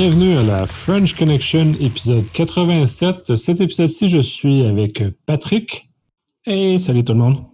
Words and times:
Bienvenue 0.00 0.36
à 0.36 0.44
la 0.44 0.64
French 0.64 1.16
Connection, 1.16 1.72
épisode 1.80 2.24
87. 2.32 3.34
Cet 3.34 3.60
épisode-ci, 3.60 4.08
je 4.08 4.20
suis 4.20 4.64
avec 4.64 5.02
Patrick. 5.26 5.88
Hey, 6.46 6.78
salut 6.78 7.02
tout 7.02 7.14
le 7.14 7.18
monde. 7.18 7.44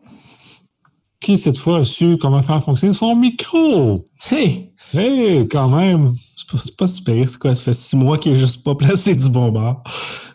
Qui, 1.23 1.39
cette 1.39 1.57
fois, 1.57 1.79
a 1.79 1.85
su 1.85 2.19
comment 2.19 2.43
faire 2.43 2.63
fonctionner 2.63 2.93
son 2.93 3.17
micro? 3.17 4.05
Hey! 4.31 4.75
Hey, 4.93 5.49
quand 5.49 5.71
même! 5.71 6.13
C'est 6.37 6.77
pas, 6.77 6.87
super, 6.87 7.27
c'est 7.27 7.39
quoi? 7.39 7.55
Ça 7.55 7.63
fait 7.63 7.73
six 7.73 7.97
mois 7.97 8.19
qu'il 8.19 8.33
n'est 8.33 8.39
juste 8.39 8.63
pas 8.63 8.75
placé 8.75 9.17
du 9.17 9.31
bon 9.31 9.51
bord. 9.51 9.83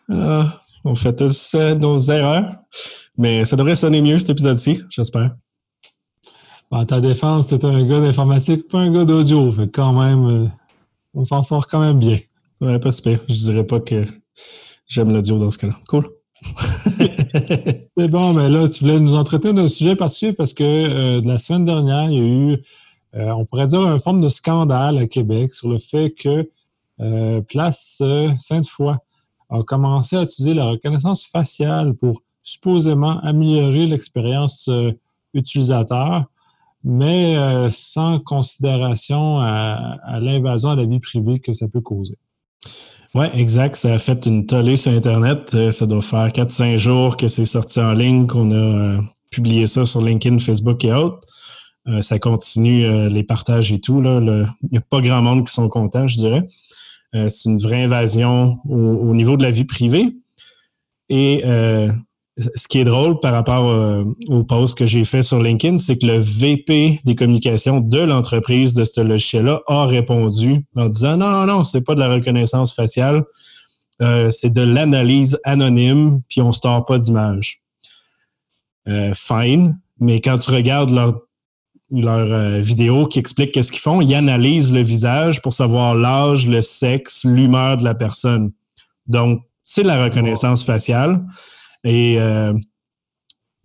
Euh, 0.10 0.46
on 0.86 0.96
fait 0.96 1.16
tous 1.16 1.52
euh, 1.54 1.76
nos 1.76 2.00
erreurs, 2.00 2.56
mais 3.20 3.46
ça 3.46 3.56
devrait 3.56 3.76
sonner 3.76 4.02
mieux 4.02 4.18
cet 4.18 4.32
épisode-ci, 4.32 4.82
j'espère. 4.90 5.36
En 6.72 6.88
ta 6.88 7.02
défense, 7.02 7.46
t'es 7.46 7.64
un 7.64 7.86
gars 7.86 8.00
d'informatique, 8.00 8.68
pas 8.68 8.80
un 8.80 8.92
gars 8.92 9.06
d'audio. 9.06 9.52
Fait 9.52 9.70
quand 9.72 9.94
même, 9.94 10.26
euh, 10.26 10.48
on 11.14 11.24
s'en 11.24 11.42
sort 11.42 11.68
quand 11.68 11.80
même 11.80 12.00
bien. 12.00 12.20
Ouais, 12.62 12.80
pas 12.80 12.92
super. 12.92 13.20
Je 13.28 13.36
dirais 13.36 13.66
pas 13.66 13.80
que 13.80 14.06
j'aime 14.88 15.12
l'audio 15.12 15.38
dans 15.38 15.52
ce 15.52 15.58
cas-là. 15.58 15.76
Cool. 15.88 16.10
C'est 17.98 18.08
bon, 18.08 18.34
mais 18.34 18.50
là, 18.50 18.68
tu 18.70 18.84
voulais 18.84 19.00
nous 19.00 19.16
entretenir 19.16 19.54
d'un 19.54 19.68
sujet 19.68 19.96
particulier 19.96 20.34
parce 20.34 20.54
que 20.54 20.64
euh, 20.64 21.22
de 21.22 21.28
la 21.28 21.38
semaine 21.38 21.66
dernière, 21.66 22.10
il 22.10 22.18
y 22.18 22.22
a 22.22 22.24
eu, 22.24 22.64
euh, 23.16 23.32
on 23.32 23.46
pourrait 23.46 23.68
dire, 23.68 23.82
une 23.82 24.00
forme 24.00 24.22
de 24.22 24.30
scandale 24.30 24.98
à 24.98 25.08
Québec 25.08 25.54
sur 25.54 25.70
le 25.70 25.80
fait 25.80 26.12
que 26.12 26.50
Place 27.48 28.02
Sainte-Foy 28.40 28.98
a 29.50 29.64
commencé 29.64 30.18
à 30.18 30.24
utiliser 30.24 30.54
la 30.54 30.66
reconnaissance 30.66 31.26
faciale 31.26 31.94
pour 31.94 32.22
supposément 32.44 33.20
améliorer 33.22 33.86
l'expérience 33.86 34.70
utilisateur 35.34 36.26
mais 36.84 37.38
euh, 37.38 37.70
sans 37.70 38.20
considération 38.20 39.40
à, 39.40 40.20
l'invasion 40.20 40.70
à 40.70 40.76
la 40.76 40.86
vie 40.86 41.00
privée 41.00 41.40
que 41.40 41.54
ça 41.54 41.68
peut 41.68 41.82
causer. 41.82 42.18
Oui, 43.16 43.26
exact. 43.34 43.76
Ça 43.76 43.94
a 43.94 43.98
fait 43.98 44.26
une 44.26 44.46
tollée 44.46 44.78
sur 44.78 44.92
Internet. 44.92 45.54
Euh, 45.56 45.72
ça 45.72 45.86
doit 45.86 46.02
faire 46.02 46.28
4-5 46.28 46.78
jours 46.78 47.18
que 47.18 47.28
c'est 47.28 47.46
sorti 47.46 47.80
en 47.80 47.94
ligne, 47.94 48.28
qu'on 48.28 48.52
a 48.52 48.56
euh, 48.56 49.02
publié 49.32 49.68
ça 49.68 49.86
sur 49.86 50.02
LinkedIn, 50.02 50.40
Facebook 50.40 50.84
et 50.86 50.94
autres. 50.94 51.22
ça 52.02 52.20
continue 52.20 53.10
les 53.10 53.24
partages 53.24 53.72
et 53.72 53.80
tout. 53.80 54.02
Il 54.04 54.48
n'y 54.72 54.78
a 54.78 54.82
pas 54.82 55.02
grand 55.02 55.22
monde 55.22 55.48
qui 55.48 55.54
sont 55.54 55.70
contents, 55.70 56.08
je 56.08 56.18
dirais. 56.18 56.46
c'est 57.14 57.46
une 57.46 57.58
vraie 57.58 57.84
invasion 57.84 58.60
au, 58.68 58.76
au, 58.76 59.16
niveau 59.16 59.38
de 59.38 59.44
la 59.44 59.52
vie 59.52 59.66
privée. 59.66 60.16
Et 61.10 61.44
ce 62.56 62.68
qui 62.68 62.80
est 62.80 62.84
drôle 62.84 63.20
par 63.20 63.34
rapport 63.34 63.70
euh, 63.70 64.04
au 64.28 64.44
post 64.44 64.78
que 64.78 64.86
j'ai 64.86 65.04
fait 65.04 65.24
sur 65.24 65.42
LinkedIn, 65.42 65.78
c'est 65.78 65.98
que 65.98 66.06
le 66.06 66.18
VP 66.18 67.00
des 67.04 67.16
communications 67.16 67.80
de 67.80 68.00
l'entreprise 68.00 68.74
de 68.74 68.84
ce 68.84 69.02
logiciel-là 69.02 69.62
a 69.68 69.86
répondu 69.86 70.66
en 70.76 70.88
disant 70.88 71.18
non, 71.18 71.30
non, 71.30 71.46
non, 71.46 71.64
c'est 71.64 71.82
pas 71.82 71.96
de 71.96 72.00
la 72.00 72.10
reconnaissance 72.10 72.74
faciale, 72.74 73.24
euh, 74.02 74.30
c'est 74.30 74.52
de 74.52 74.62
l'analyse 74.62 75.38
anonyme, 75.44 76.22
puis 76.30 76.42
on 76.42 76.48
ne 76.48 76.52
store 76.52 76.86
pas 76.86 76.98
d'image. 76.98 77.62
Euh, 78.88 79.14
fine, 79.14 79.78
mais 80.00 80.22
quand 80.22 80.38
tu 80.38 80.52
regardes 80.52 80.92
leur, 80.92 81.22
leur 81.92 82.62
vidéo 82.62 83.08
qui 83.08 83.20
explique 83.20 83.52
qu'est-ce 83.52 83.72
qu'ils 83.72 83.82
font, 83.82 84.00
ils 84.00 84.16
analysent 84.16 84.72
le 84.72 84.82
visage 84.82 85.42
pour 85.42 85.54
savoir 85.54 85.96
l'âge, 85.96 86.48
le 86.48 86.62
sexe, 86.62 87.26
l'humeur 87.26 87.78
de 87.78 87.84
la 87.84 87.94
personne. 87.94 88.52
Donc, 89.08 89.42
c'est 89.64 89.84
de 89.84 89.88
la 89.88 90.04
reconnaissance 90.04 90.64
faciale. 90.64 91.22
Et 91.84 92.20
euh, 92.20 92.54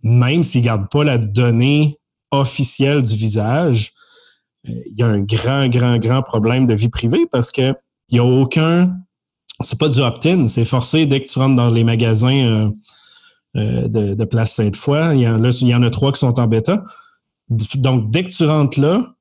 même 0.01 0.43
s'ils 0.43 0.61
ne 0.61 0.65
gardent 0.65 0.89
pas 0.89 1.03
la 1.03 1.17
donnée 1.17 1.99
officielle 2.31 3.03
du 3.03 3.15
visage, 3.15 3.93
euh, 4.67 4.73
il 4.87 4.97
y 4.97 5.03
a 5.03 5.07
un 5.07 5.19
grand, 5.19 5.67
grand, 5.67 5.97
grand 5.97 6.21
problème 6.21 6.67
de 6.67 6.73
vie 6.73 6.89
privée 6.89 7.25
parce 7.31 7.51
qu'il 7.51 7.75
n'y 8.11 8.19
a 8.19 8.25
aucun. 8.25 8.95
C'est 9.61 9.79
pas 9.79 9.89
du 9.89 10.01
opt-in, 10.01 10.47
c'est 10.47 10.65
forcé 10.65 11.05
dès 11.05 11.23
que 11.23 11.29
tu 11.29 11.39
rentres 11.39 11.55
dans 11.55 11.69
les 11.69 11.83
magasins 11.83 12.71
euh, 13.55 13.87
de, 13.87 14.25
Place 14.25 14.53
Sainte-Foy. 14.53 15.15
Il 15.15 15.21
y, 15.21 15.27
en, 15.27 15.41
y 15.41 15.75
en 15.75 15.83
a 15.83 15.89
trois 15.89 16.11
qui 16.11 16.19
sont 16.19 16.39
en 16.39 16.47
bêta. 16.47 16.83
Donc, 17.49 18.11
dès 18.11 18.25
que 18.25 18.31
tu 18.31 18.43
rentres 18.45 18.79
là, 18.79 19.15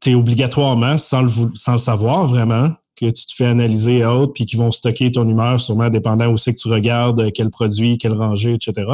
tu 0.00 0.10
es 0.10 0.14
obligatoirement, 0.14 0.98
sans 0.98 1.22
le 1.22 1.78
savoir 1.78 2.26
vraiment, 2.26 2.72
que 2.96 3.06
tu 3.06 3.26
te 3.26 3.34
fais 3.34 3.46
analyser 3.46 3.98
et 3.98 4.04
autres, 4.04 4.32
puis 4.32 4.46
qui 4.46 4.56
vont 4.56 4.70
stocker 4.70 5.10
ton 5.10 5.28
humeur, 5.28 5.58
sûrement 5.58 5.90
dépendant 5.90 6.28
où 6.28 6.36
c'est 6.36 6.52
que 6.54 6.60
tu 6.60 6.68
regardes, 6.68 7.20
euh, 7.20 7.30
quel 7.34 7.50
produit, 7.50 7.98
quelle 7.98 8.14
rangée, 8.14 8.54
etc. 8.54 8.86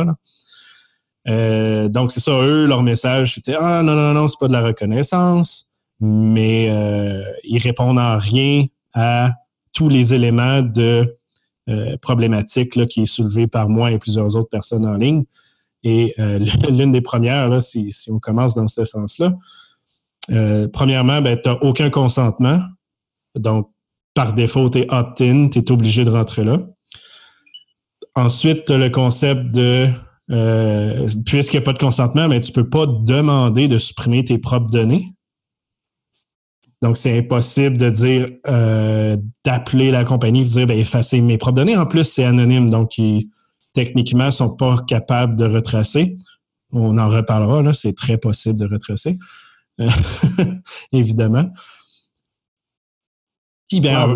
Euh, 1.28 1.88
donc, 1.88 2.12
c'est 2.12 2.21
ça, 2.21 2.33
eux, 2.33 2.66
leur 2.66 2.83
message, 2.83 3.34
c'était 3.34 3.56
Ah 3.59 3.83
non, 3.83 3.94
non, 3.94 4.15
non, 4.15 4.28
c'est 4.28 4.38
pas 4.38 4.49
de 4.49 4.53
la 4.53 4.62
reconnaissance, 4.62 5.71
mais 6.00 6.69
euh, 6.71 7.22
ils 7.44 7.59
répondent 7.59 7.99
en 7.99 8.16
rien 8.16 8.65
à 8.94 9.33
tous 9.72 9.88
les 9.88 10.15
éléments 10.15 10.62
de 10.62 11.17
problématique 12.03 12.75
là, 12.75 12.84
qui 12.84 13.03
est 13.03 13.06
soulevé 13.06 13.47
par 13.47 13.69
moi 13.69 13.93
et 13.93 13.99
plusieurs 13.99 14.34
autres 14.34 14.49
personnes 14.49 14.84
en 14.84 14.97
ligne. 14.97 15.22
Et 15.84 16.17
l'une 16.69 16.91
des 16.91 17.00
premières, 17.00 17.49
là, 17.49 17.61
si, 17.61 17.93
si, 17.93 18.11
on 18.11 18.19
commence 18.19 18.56
dans 18.56 18.67
ce 18.67 18.84
sens-là, 18.84 19.37
premièrement, 20.72 21.22
ben, 21.22 21.38
tu 21.41 21.49
n'as 21.49 21.55
aucun 21.61 21.88
consentement. 21.88 22.59
Donc, 23.37 23.71
par 24.20 24.34
défaut, 24.34 24.69
tu 24.69 24.81
es 24.81 24.86
opt-in, 24.91 25.48
tu 25.48 25.60
es 25.60 25.72
obligé 25.72 26.04
de 26.04 26.10
rentrer 26.10 26.44
là. 26.44 26.58
Ensuite, 28.16 28.66
tu 28.66 28.72
as 28.75 28.76
le 28.76 28.91
concept 28.91 29.50
de 29.50 29.88
euh, 30.31 31.08
puisqu'il 31.25 31.56
n'y 31.56 31.62
a 31.62 31.64
pas 31.64 31.72
de 31.72 31.78
consentement, 31.78 32.28
mais 32.28 32.38
tu 32.42 32.50
ne 32.50 32.54
peux 32.54 32.69
pas 32.69 32.84
demander 32.84 33.66
de 33.66 33.78
supprimer 33.78 34.22
tes 34.22 34.36
propres 34.36 34.70
données. 34.70 35.06
Donc, 36.82 36.98
c'est 36.98 37.16
impossible 37.16 37.78
de 37.78 37.88
dire, 37.88 38.28
euh, 38.47 39.16
d'appeler 39.42 39.91
la 39.91 40.04
compagnie 40.04 40.42
et 40.42 40.44
de 40.44 40.50
dire, 40.50 40.66
ben, 40.66 40.78
effacer 40.78 41.22
mes 41.22 41.38
propres 41.38 41.56
données. 41.56 41.78
En 41.78 41.87
plus, 41.87 42.04
c'est 42.04 42.25
anonyme, 42.25 42.69
donc 42.69 42.98
ils, 42.98 43.31
techniquement, 43.72 44.26
ne 44.26 44.31
sont 44.32 44.54
pas 44.54 44.84
capables 44.87 45.34
de 45.34 45.47
retracer. 45.47 46.19
On 46.72 46.98
en 46.98 47.08
reparlera, 47.08 47.72
c'est 47.72 47.97
très 47.97 48.19
possible 48.19 48.58
de 48.58 48.66
retracer, 48.66 49.19
évidemment. 50.92 51.50
Ben, 53.72 54.06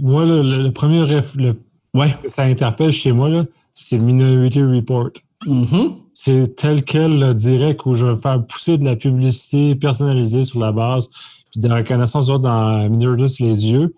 moi, 0.00 0.24
le, 0.24 0.70
premier 0.70 1.04
le, 1.36 1.54
ouais. 1.94 2.16
que 2.22 2.28
ça 2.28 2.42
interpelle 2.42 2.92
chez 2.92 3.12
moi, 3.12 3.28
c'est 3.74 3.98
Minority 3.98 4.62
Report. 4.62 5.10
Mm-hmm. 5.46 5.92
C'est 6.12 6.56
tel 6.56 6.84
quel 6.84 7.34
direct 7.34 7.86
où 7.86 7.94
je 7.94 8.06
vais 8.06 8.16
faire 8.16 8.44
pousser 8.44 8.78
de 8.78 8.84
la 8.84 8.96
publicité 8.96 9.74
personnalisée 9.74 10.42
sur 10.42 10.60
la 10.60 10.72
base, 10.72 11.08
puis 11.50 11.60
de 11.60 11.68
la 11.68 11.76
reconnaissance 11.76 12.26
dans 12.26 12.88
Minority 12.88 13.42
les 13.44 13.66
yeux. 13.66 13.94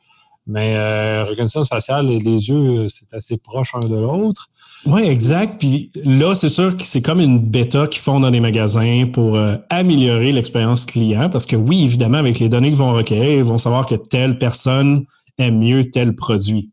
Mais 0.46 0.74
euh, 0.76 1.24
reconnaissance 1.24 1.68
faciale 1.68 2.10
et 2.10 2.18
les 2.18 2.48
yeux, 2.48 2.88
c'est 2.88 3.12
assez 3.14 3.38
proche 3.38 3.74
un 3.74 3.80
de 3.80 3.96
l'autre. 3.96 4.50
Oui, 4.86 5.02
exact. 5.02 5.58
Puis 5.58 5.90
là, 5.94 6.34
c'est 6.34 6.50
sûr 6.50 6.76
que 6.76 6.84
c'est 6.84 7.00
comme 7.00 7.20
une 7.20 7.38
bêta 7.38 7.86
qu'ils 7.86 8.02
font 8.02 8.20
dans 8.20 8.28
les 8.28 8.40
magasins 8.40 9.06
pour 9.10 9.36
euh, 9.36 9.56
améliorer 9.70 10.32
l'expérience 10.32 10.84
client. 10.84 11.30
Parce 11.30 11.46
que 11.46 11.56
oui, 11.56 11.84
évidemment, 11.84 12.18
avec 12.18 12.38
les 12.38 12.50
données 12.50 12.68
qu'ils 12.68 12.78
vont 12.78 12.92
recueillir, 12.92 13.38
ils 13.38 13.44
vont 13.44 13.58
savoir 13.58 13.86
que 13.86 13.94
telle 13.94 14.38
personne 14.38 15.06
aime 15.38 15.58
mieux 15.58 15.84
tel 15.84 16.14
produit. 16.14 16.70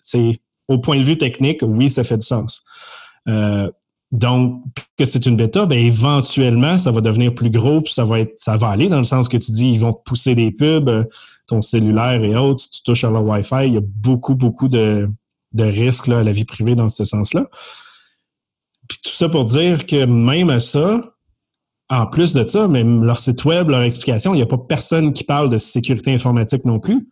C'est 0.00 0.40
au 0.68 0.78
point 0.78 0.96
de 0.96 1.02
vue 1.02 1.18
technique, 1.18 1.58
oui, 1.62 1.90
ça 1.90 2.04
fait 2.04 2.18
du 2.18 2.26
sens. 2.26 2.62
Euh, 3.26 3.68
donc, 4.12 4.62
que 4.96 5.04
c'est 5.04 5.26
une 5.26 5.36
bêta, 5.36 5.66
bien, 5.66 5.78
éventuellement, 5.78 6.78
ça 6.78 6.90
va 6.90 7.00
devenir 7.00 7.34
plus 7.34 7.50
gros, 7.50 7.82
puis 7.82 7.92
ça 7.92 8.04
va 8.04 8.20
être, 8.20 8.32
ça 8.38 8.56
va 8.56 8.68
aller 8.68 8.88
dans 8.88 8.98
le 8.98 9.04
sens 9.04 9.28
que 9.28 9.36
tu 9.36 9.50
dis, 9.50 9.68
ils 9.70 9.80
vont 9.80 9.92
pousser 9.92 10.34
des 10.34 10.50
pubs, 10.50 11.06
ton 11.48 11.60
cellulaire 11.60 12.22
et 12.22 12.36
autres, 12.36 12.60
si 12.60 12.70
tu 12.70 12.82
touches 12.82 13.04
à 13.04 13.10
leur 13.10 13.24
Wi-Fi, 13.24 13.66
il 13.66 13.74
y 13.74 13.76
a 13.78 13.82
beaucoup, 13.82 14.34
beaucoup 14.34 14.68
de, 14.68 15.08
risques 15.58 16.08
à 16.08 16.22
la 16.22 16.30
vie 16.30 16.44
privée 16.44 16.76
dans 16.76 16.88
ce 16.88 17.04
sens-là. 17.04 17.46
Puis 18.88 18.98
tout 19.02 19.10
ça 19.10 19.28
pour 19.28 19.44
dire 19.44 19.86
que 19.86 20.04
même 20.04 20.50
à 20.50 20.60
ça, 20.60 21.02
en 21.90 22.06
plus 22.06 22.34
de 22.34 22.44
ça, 22.46 22.68
même 22.68 23.02
leur 23.02 23.18
site 23.18 23.44
web, 23.44 23.70
leur 23.70 23.82
explication, 23.82 24.34
il 24.34 24.36
n'y 24.36 24.42
a 24.42 24.46
pas 24.46 24.58
personne 24.58 25.12
qui 25.12 25.24
parle 25.24 25.48
de 25.48 25.58
sécurité 25.58 26.12
informatique 26.12 26.64
non 26.64 26.78
plus. 26.78 27.08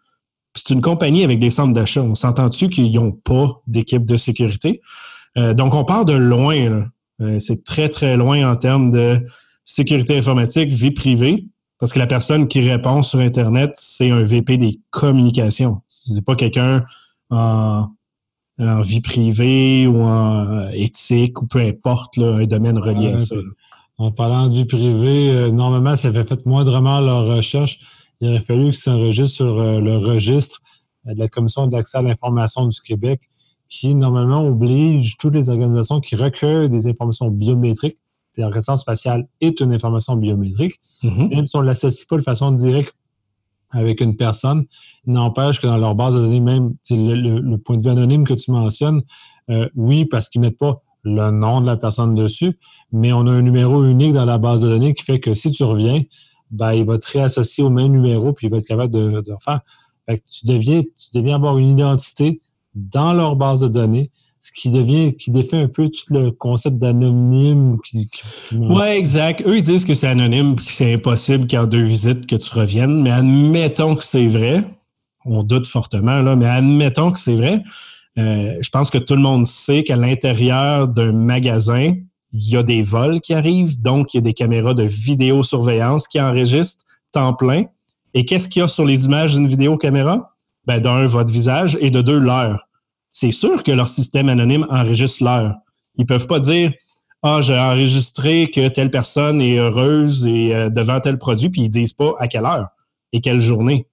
C'est 0.55 0.73
une 0.73 0.83
compagnie 0.83 1.25
avec 1.25 1.39
des 1.39 1.51
centres 1.51 1.73
d'achat. 1.73 2.03
On 2.03 2.15
s'entend-tu 2.15 2.69
qu'ils 2.69 2.93
n'ont 2.93 3.13
pas 3.13 3.61
d'équipe 3.67 4.05
de 4.05 4.17
sécurité? 4.17 4.81
Euh, 5.39 5.55
donc, 5.55 5.75
on 5.75 5.85
part 5.85 6.05
de 6.05 6.15
loin. 6.15 6.89
Euh, 7.21 7.39
c'est 7.39 7.65
très, 7.65 7.89
très 7.89 8.17
loin 8.17 8.51
en 8.51 8.57
termes 8.57 8.91
de 8.91 9.21
sécurité 9.65 10.17
informatique, 10.17 10.71
vie 10.71 10.93
privée, 10.93 11.47
parce 11.79 11.93
que 11.93 11.99
la 11.99 12.07
personne 12.07 12.49
qui 12.49 12.61
répond 12.69 13.03
sur 13.03 13.21
Internet, 13.21 13.73
c'est 13.75 14.11
un 14.11 14.23
VP 14.23 14.57
des 14.57 14.81
communications. 14.91 15.83
C'est 15.89 16.25
pas 16.25 16.35
quelqu'un 16.35 16.85
en 17.31 17.89
en 18.59 18.81
vie 18.81 19.01
privée 19.01 19.87
ou 19.87 20.01
en 20.03 20.47
euh, 20.47 20.71
éthique 20.73 21.43
ou 21.43 21.47
peu 21.47 21.61
importe, 21.61 22.17
là, 22.17 22.37
un 22.37 22.47
domaine 22.47 22.79
relié 22.79 23.13
à 23.13 23.19
ça. 23.19 23.37
En 23.99 24.11
parlant 24.11 24.49
de 24.49 24.55
vie 24.55 24.65
privée, 24.65 25.31
euh, 25.31 25.51
normalement, 25.51 25.97
ça 25.97 26.09
avait 26.09 26.25
fait 26.25 26.45
moindrement 26.47 27.01
leur 27.01 27.27
recherche. 27.27 27.79
Il 28.21 28.29
aurait 28.29 28.41
fallu 28.41 28.71
que 28.71 28.77
ça 28.77 28.93
enregistre 28.93 29.37
sur 29.37 29.61
euh, 29.61 29.81
le 29.81 29.99
registre 29.99 30.61
de 31.05 31.19
la 31.19 31.29
Commission 31.29 31.67
d'accès 31.67 31.99
à 31.99 32.03
l'information 32.03 32.67
du 32.67 32.81
Québec, 32.81 33.21
qui 33.69 33.95
normalement 33.95 34.47
oblige 34.47 35.17
toutes 35.19 35.35
les 35.35 35.51
organisations 35.51 36.01
qui 36.01 36.17
recueillent 36.17 36.71
des 36.71 36.87
informations 36.87 37.29
biométriques, 37.29 37.99
la 38.37 38.47
reconnaissance 38.47 38.85
faciale 38.85 39.27
est 39.41 39.61
une 39.61 39.73
information 39.73 40.17
biométrique, 40.17 40.75
mm-hmm. 41.03 41.35
même 41.35 41.47
si 41.47 41.57
on 41.57 41.61
ne 41.61 41.67
l'associe 41.67 42.07
pas 42.07 42.17
de 42.17 42.23
façon 42.23 42.53
directe 42.53 42.95
avec 43.71 44.01
une 44.01 44.17
personne. 44.17 44.65
N'empêche 45.07 45.61
que 45.61 45.67
dans 45.67 45.77
leur 45.77 45.95
base 45.95 46.15
de 46.15 46.21
données, 46.21 46.41
même 46.41 46.75
le, 46.91 47.57
point 47.57 47.77
de 47.77 47.83
vue 47.83 47.91
anonyme 47.91 48.25
que 48.25 48.35
tu 48.35 48.51
mentionnes, 48.51 49.03
euh, 49.51 49.69
oui, 49.75 50.05
parce 50.05 50.29
qu'ils 50.29 50.41
ne 50.41 50.47
mettent 50.47 50.59
pas 50.59 50.83
le 51.03 51.31
nom 51.31 51.61
de 51.61 51.67
la 51.67 51.77
personne 51.77 52.15
dessus, 52.15 52.59
mais 52.93 53.13
on 53.13 53.27
a 53.27 53.31
un 53.31 53.43
numéro 53.43 53.85
unique 53.85 54.13
dans 54.13 54.25
la 54.25 54.39
base 54.39 54.63
de 54.63 54.69
données 54.69 54.95
qui 54.95 55.05
fait 55.05 55.21
que 55.21 55.35
si 55.35 55.51
tu 55.51 55.63
reviens, 55.63 56.03
ben, 56.51 56.73
il 56.73 56.85
va 56.85 56.99
te 56.99 57.11
réassocier 57.11 57.63
au 57.63 57.71
même 57.71 57.93
numéro, 57.93 58.33
puis 58.33 58.49
il 58.49 58.51
va 58.51 58.59
être 58.59 58.67
capable 58.67 58.93
de, 58.93 59.21
de 59.21 59.35
faire. 59.41 59.61
Fait 60.07 60.19
que 60.19 60.25
tu 60.31 60.47
deviens, 60.47 60.83
tu 60.83 61.09
deviens 61.15 61.37
avoir 61.37 61.59
une 61.59 61.71
identité 61.71 62.41
dans 62.75 63.13
leur 63.13 63.37
base 63.37 63.61
de 63.61 63.69
données, 63.69 64.11
qui 64.55 64.71
devient, 64.71 65.15
qui 65.17 65.31
défait 65.31 65.57
un 65.57 65.69
peu 65.69 65.89
tout 65.89 66.15
le 66.15 66.31
concept 66.31 66.79
d'anonyme. 66.79 67.77
Qui, 67.85 68.09
ouais, 68.53 68.99
exact. 68.99 69.43
Eux, 69.47 69.59
ils 69.59 69.63
disent 69.63 69.85
que 69.85 69.95
c'est 69.95 70.09
anonyme 70.09 70.53
et 70.53 70.65
que 70.65 70.73
c'est 70.73 70.95
impossible 70.95 71.47
qu'en 71.47 71.67
deux 71.67 71.85
visites 71.85 72.27
que 72.27 72.37
tu 72.37 72.51
reviennes, 72.53 73.03
mais 73.03 73.11
admettons 73.11 73.97
que 73.97 74.05
c'est 74.05 74.27
vrai. 74.27 74.65
On 75.25 75.43
doute 75.43 75.67
fortement, 75.67 76.21
là, 76.21 76.37
mais 76.37 76.47
admettons 76.47 77.13
que 77.13 77.19
c'est 77.19 77.37
vrai. 77.37 77.63
Euh, 78.19 78.57
je 78.61 78.71
pense 78.71 78.91
que 78.91 78.99
tout 78.99 79.15
le 79.15 79.21
monde 79.21 79.45
sait 79.45 79.83
qu'à 79.83 79.97
l'intérieur 79.97 80.89
d'un 80.89 81.13
magasin, 81.13 81.93
il 82.33 82.51
y 82.51 82.57
a 82.57 82.63
des 82.63 82.83
vols 82.83 83.21
qui 83.21 83.35
arrivent, 83.35 83.81
donc 83.81 84.15
il 84.15 84.19
y 84.19 84.21
a 84.21 84.23
des 84.23 84.35
caméras 84.35 84.75
de 84.75 84.85
vidéosurveillance 84.85 86.09
qui 86.09 86.21
enregistrent 86.21 86.85
temps 87.13 87.35
plein. 87.35 87.65
Et 88.15 88.25
qu'est-ce 88.25 88.49
qu'il 88.49 88.61
y 88.61 88.65
a 88.65 88.69
sur 88.69 88.85
les 88.85 89.05
images 89.05 89.35
d'une 89.35 89.47
vidéocaméra? 89.47 90.33
Ben, 90.67 90.81
d'un, 90.81 91.07
votre 91.07 91.31
visage 91.31 91.79
et 91.81 91.91
de 91.91 92.03
deux, 92.03 92.19
l'heure. 92.19 92.66
C'est 93.19 93.31
sûr 93.31 93.63
que 93.63 93.73
leur 93.73 93.89
système 93.89 94.29
anonyme 94.29 94.67
enregistre 94.69 95.25
l'heure. 95.25 95.55
Ils 95.97 96.03
ne 96.03 96.07
peuvent 96.07 96.27
pas 96.27 96.39
dire 96.39 96.71
Ah, 97.23 97.41
j'ai 97.41 97.59
enregistré 97.59 98.51
que 98.51 98.69
telle 98.69 98.91
personne 98.91 99.41
est 99.41 99.57
heureuse 99.57 100.27
et 100.27 100.55
euh, 100.55 100.69
devant 100.69 101.01
tel 101.01 101.17
produit, 101.17 101.49
puis 101.49 101.63
ils 101.63 101.69
ne 101.69 101.73
disent 101.73 101.95
pas 101.95 102.13
à 102.19 102.29
quelle 102.29 102.45
heure 102.45 102.69
et 103.15 103.23
quelle 103.23 103.41
journée. 103.41 103.87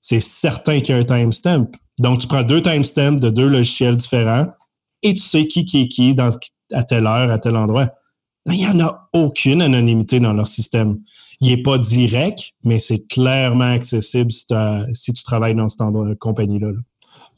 C'est 0.00 0.18
certain 0.18 0.80
qu'il 0.80 0.96
y 0.96 0.98
a 0.98 1.00
un 1.00 1.04
timestamp. 1.04 1.68
Donc, 2.00 2.18
tu 2.18 2.26
prends 2.26 2.42
deux 2.42 2.60
timestamps 2.60 3.20
de 3.20 3.30
deux 3.30 3.46
logiciels 3.46 3.94
différents 3.94 4.48
et 5.04 5.14
tu 5.14 5.22
sais 5.22 5.46
qui, 5.46 5.64
qui 5.64 5.82
est 5.82 5.86
qui 5.86 6.16
à 6.72 6.82
telle 6.82 7.06
heure, 7.06 7.30
à 7.30 7.38
tel 7.38 7.56
endroit. 7.56 7.90
Il 8.46 8.56
n'y 8.56 8.66
en 8.66 8.80
a 8.80 9.08
aucune 9.12 9.62
anonymité 9.62 10.18
dans 10.18 10.32
leur 10.32 10.48
système. 10.48 10.98
Il 11.40 11.50
n'est 11.50 11.62
pas 11.62 11.78
direct, 11.78 12.52
mais 12.64 12.80
c'est 12.80 13.06
clairement 13.06 13.70
accessible 13.72 14.32
si, 14.32 15.12
tu 15.12 15.22
travailles 15.22 15.54
dans 15.54 15.68
cette 15.68 16.18
compagnie-là. 16.18 16.72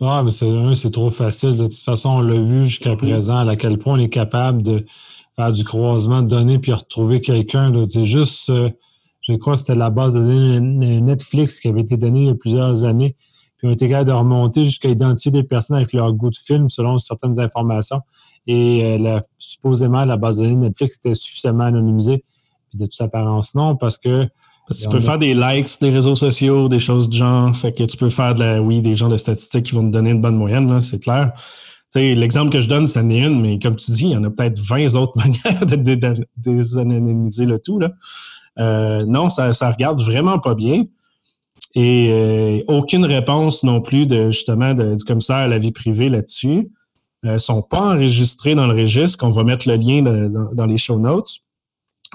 Ah, 0.00 0.22
mais 0.22 0.30
c'est 0.30 0.90
trop 0.92 1.10
facile. 1.10 1.56
De 1.56 1.66
toute 1.66 1.80
façon, 1.80 2.10
on 2.10 2.20
l'a 2.20 2.40
vu 2.40 2.64
jusqu'à 2.66 2.94
présent, 2.94 3.46
à 3.46 3.56
quel 3.56 3.78
point 3.78 3.94
on 3.94 3.98
est 3.98 4.08
capable 4.08 4.62
de 4.62 4.84
faire 5.34 5.52
du 5.52 5.64
croisement 5.64 6.22
de 6.22 6.28
données 6.28 6.58
puis 6.60 6.72
retrouver 6.72 7.20
quelqu'un. 7.20 7.72
C'est 7.88 8.04
juste, 8.04 8.48
euh, 8.50 8.70
je 9.22 9.34
crois 9.34 9.54
que 9.54 9.60
c'était 9.60 9.74
la 9.74 9.90
base 9.90 10.14
de 10.14 10.20
données 10.20 11.00
Netflix 11.00 11.58
qui 11.58 11.68
avait 11.68 11.80
été 11.80 11.96
donnée 11.96 12.20
il 12.20 12.26
y 12.26 12.30
a 12.30 12.34
plusieurs 12.34 12.84
années. 12.84 13.16
Puis 13.56 13.66
on 13.66 13.72
était 13.72 13.88
capable 13.88 14.10
de 14.10 14.14
remonter 14.14 14.64
jusqu'à 14.66 14.88
identifier 14.88 15.32
des 15.32 15.42
personnes 15.42 15.78
avec 15.78 15.92
leur 15.92 16.12
goût 16.12 16.30
de 16.30 16.36
film 16.36 16.70
selon 16.70 16.98
certaines 16.98 17.40
informations. 17.40 18.02
Et 18.46 18.98
euh, 19.04 19.20
supposément, 19.38 20.04
la 20.04 20.16
base 20.16 20.38
de 20.38 20.44
données 20.44 20.68
Netflix 20.68 20.96
était 20.96 21.14
suffisamment 21.14 21.64
anonymisée. 21.64 22.24
Puis 22.70 22.78
de 22.78 22.86
toute 22.86 23.00
apparence, 23.00 23.56
non, 23.56 23.74
parce 23.74 23.98
que. 23.98 24.28
Parce 24.68 24.80
que 24.80 24.84
tu 24.84 24.90
peux 24.90 25.00
faire 25.00 25.18
des 25.18 25.34
likes 25.34 25.80
des 25.80 25.90
réseaux 25.90 26.14
sociaux, 26.14 26.68
des 26.68 26.78
choses 26.78 27.08
de 27.08 27.14
genre. 27.14 27.56
Fait 27.56 27.72
que 27.72 27.84
tu 27.84 27.96
peux 27.96 28.10
faire 28.10 28.34
de 28.34 28.40
la, 28.40 28.62
oui, 28.62 28.82
des 28.82 28.94
gens 28.94 29.08
de 29.08 29.16
statistiques 29.16 29.64
qui 29.64 29.74
vont 29.74 29.82
te 29.82 29.90
donner 29.90 30.10
une 30.10 30.20
bonne 30.20 30.36
moyenne, 30.36 30.80
c'est 30.82 30.98
clair. 30.98 31.32
L'exemple 31.94 32.50
que 32.50 32.60
je 32.60 32.68
donne, 32.68 32.86
c'est 32.86 33.00
une, 33.00 33.40
mais 33.40 33.58
comme 33.58 33.76
tu 33.76 33.90
dis, 33.90 34.04
il 34.04 34.10
y 34.10 34.16
en 34.16 34.24
a 34.24 34.30
peut-être 34.30 34.60
20 34.60 34.94
autres 34.94 35.16
manières 35.16 35.64
de, 35.64 36.26
désanonymiser 36.36 37.46
le 37.46 37.58
tout. 37.58 37.78
Là. 37.78 37.92
Euh, 38.58 39.06
non, 39.06 39.30
ça, 39.30 39.52
ça 39.52 39.70
regarde 39.70 40.00
vraiment 40.02 40.38
pas 40.38 40.54
bien. 40.54 40.84
Et 41.74 42.08
euh, 42.10 42.62
aucune 42.68 43.04
réponse 43.04 43.62
non 43.62 43.80
plus 43.80 44.06
de 44.06 44.30
justement 44.30 44.74
de, 44.74 44.94
du 44.94 45.04
commissaire 45.04 45.36
à 45.36 45.48
la 45.48 45.58
vie 45.58 45.72
privée 45.72 46.08
là-dessus. 46.08 46.70
ne 47.22 47.30
euh, 47.30 47.38
sont 47.38 47.62
pas 47.62 47.94
enregistrés 47.94 48.54
dans 48.54 48.66
le 48.66 48.78
registre, 48.78 49.18
qu'on 49.18 49.28
va 49.28 49.44
mettre 49.44 49.68
le 49.68 49.76
lien 49.76 50.02
dans, 50.02 50.66
les 50.66 50.78
show 50.78 50.98
notes. 50.98 51.38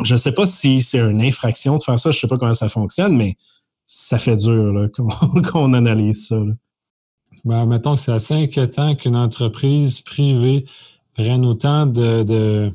Je 0.02 0.14
ne 0.14 0.18
sais 0.18 0.32
pas 0.32 0.46
si 0.46 0.82
c'est 0.82 1.00
une 1.00 1.22
infraction 1.22 1.76
de 1.76 1.84
faire 1.84 2.00
ça, 2.00 2.12
je 2.12 2.18
ne 2.18 2.22
sais 2.22 2.28
pas 2.28 2.38
comment 2.38 2.54
ça 2.54 2.70
fonctionne, 2.70 3.16
mais 3.16 3.38
ça 3.86 4.18
fait 4.18 4.36
dur 4.36 4.90
qu'on 5.52 5.74
analyse 5.74 6.28
ça. 6.28 6.40
Ben, 7.46 7.66
mettons 7.66 7.96
que 7.96 8.02
c'est 8.02 8.14
assez 8.14 8.34
inquiétant 8.34 8.96
qu'une 8.96 9.16
entreprise 9.16 10.02
privée 10.02 10.66
prenne 11.14 11.46
autant 11.46 11.86
de 11.86 12.72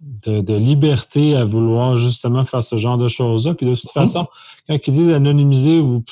de, 0.00 0.54
liberté 0.54 1.36
à 1.36 1.44
vouloir 1.44 1.96
justement 1.96 2.44
faire 2.44 2.62
ce 2.62 2.78
genre 2.78 2.98
de 2.98 3.08
choses-là. 3.08 3.54
Puis 3.54 3.66
de 3.66 3.74
toute 3.74 3.94
mhm. 3.94 4.02
façon, 4.02 4.26
quand 4.68 4.78
ils 4.86 4.92
disent 4.92 5.10
anonymiser 5.10 5.80
ou 5.80 6.04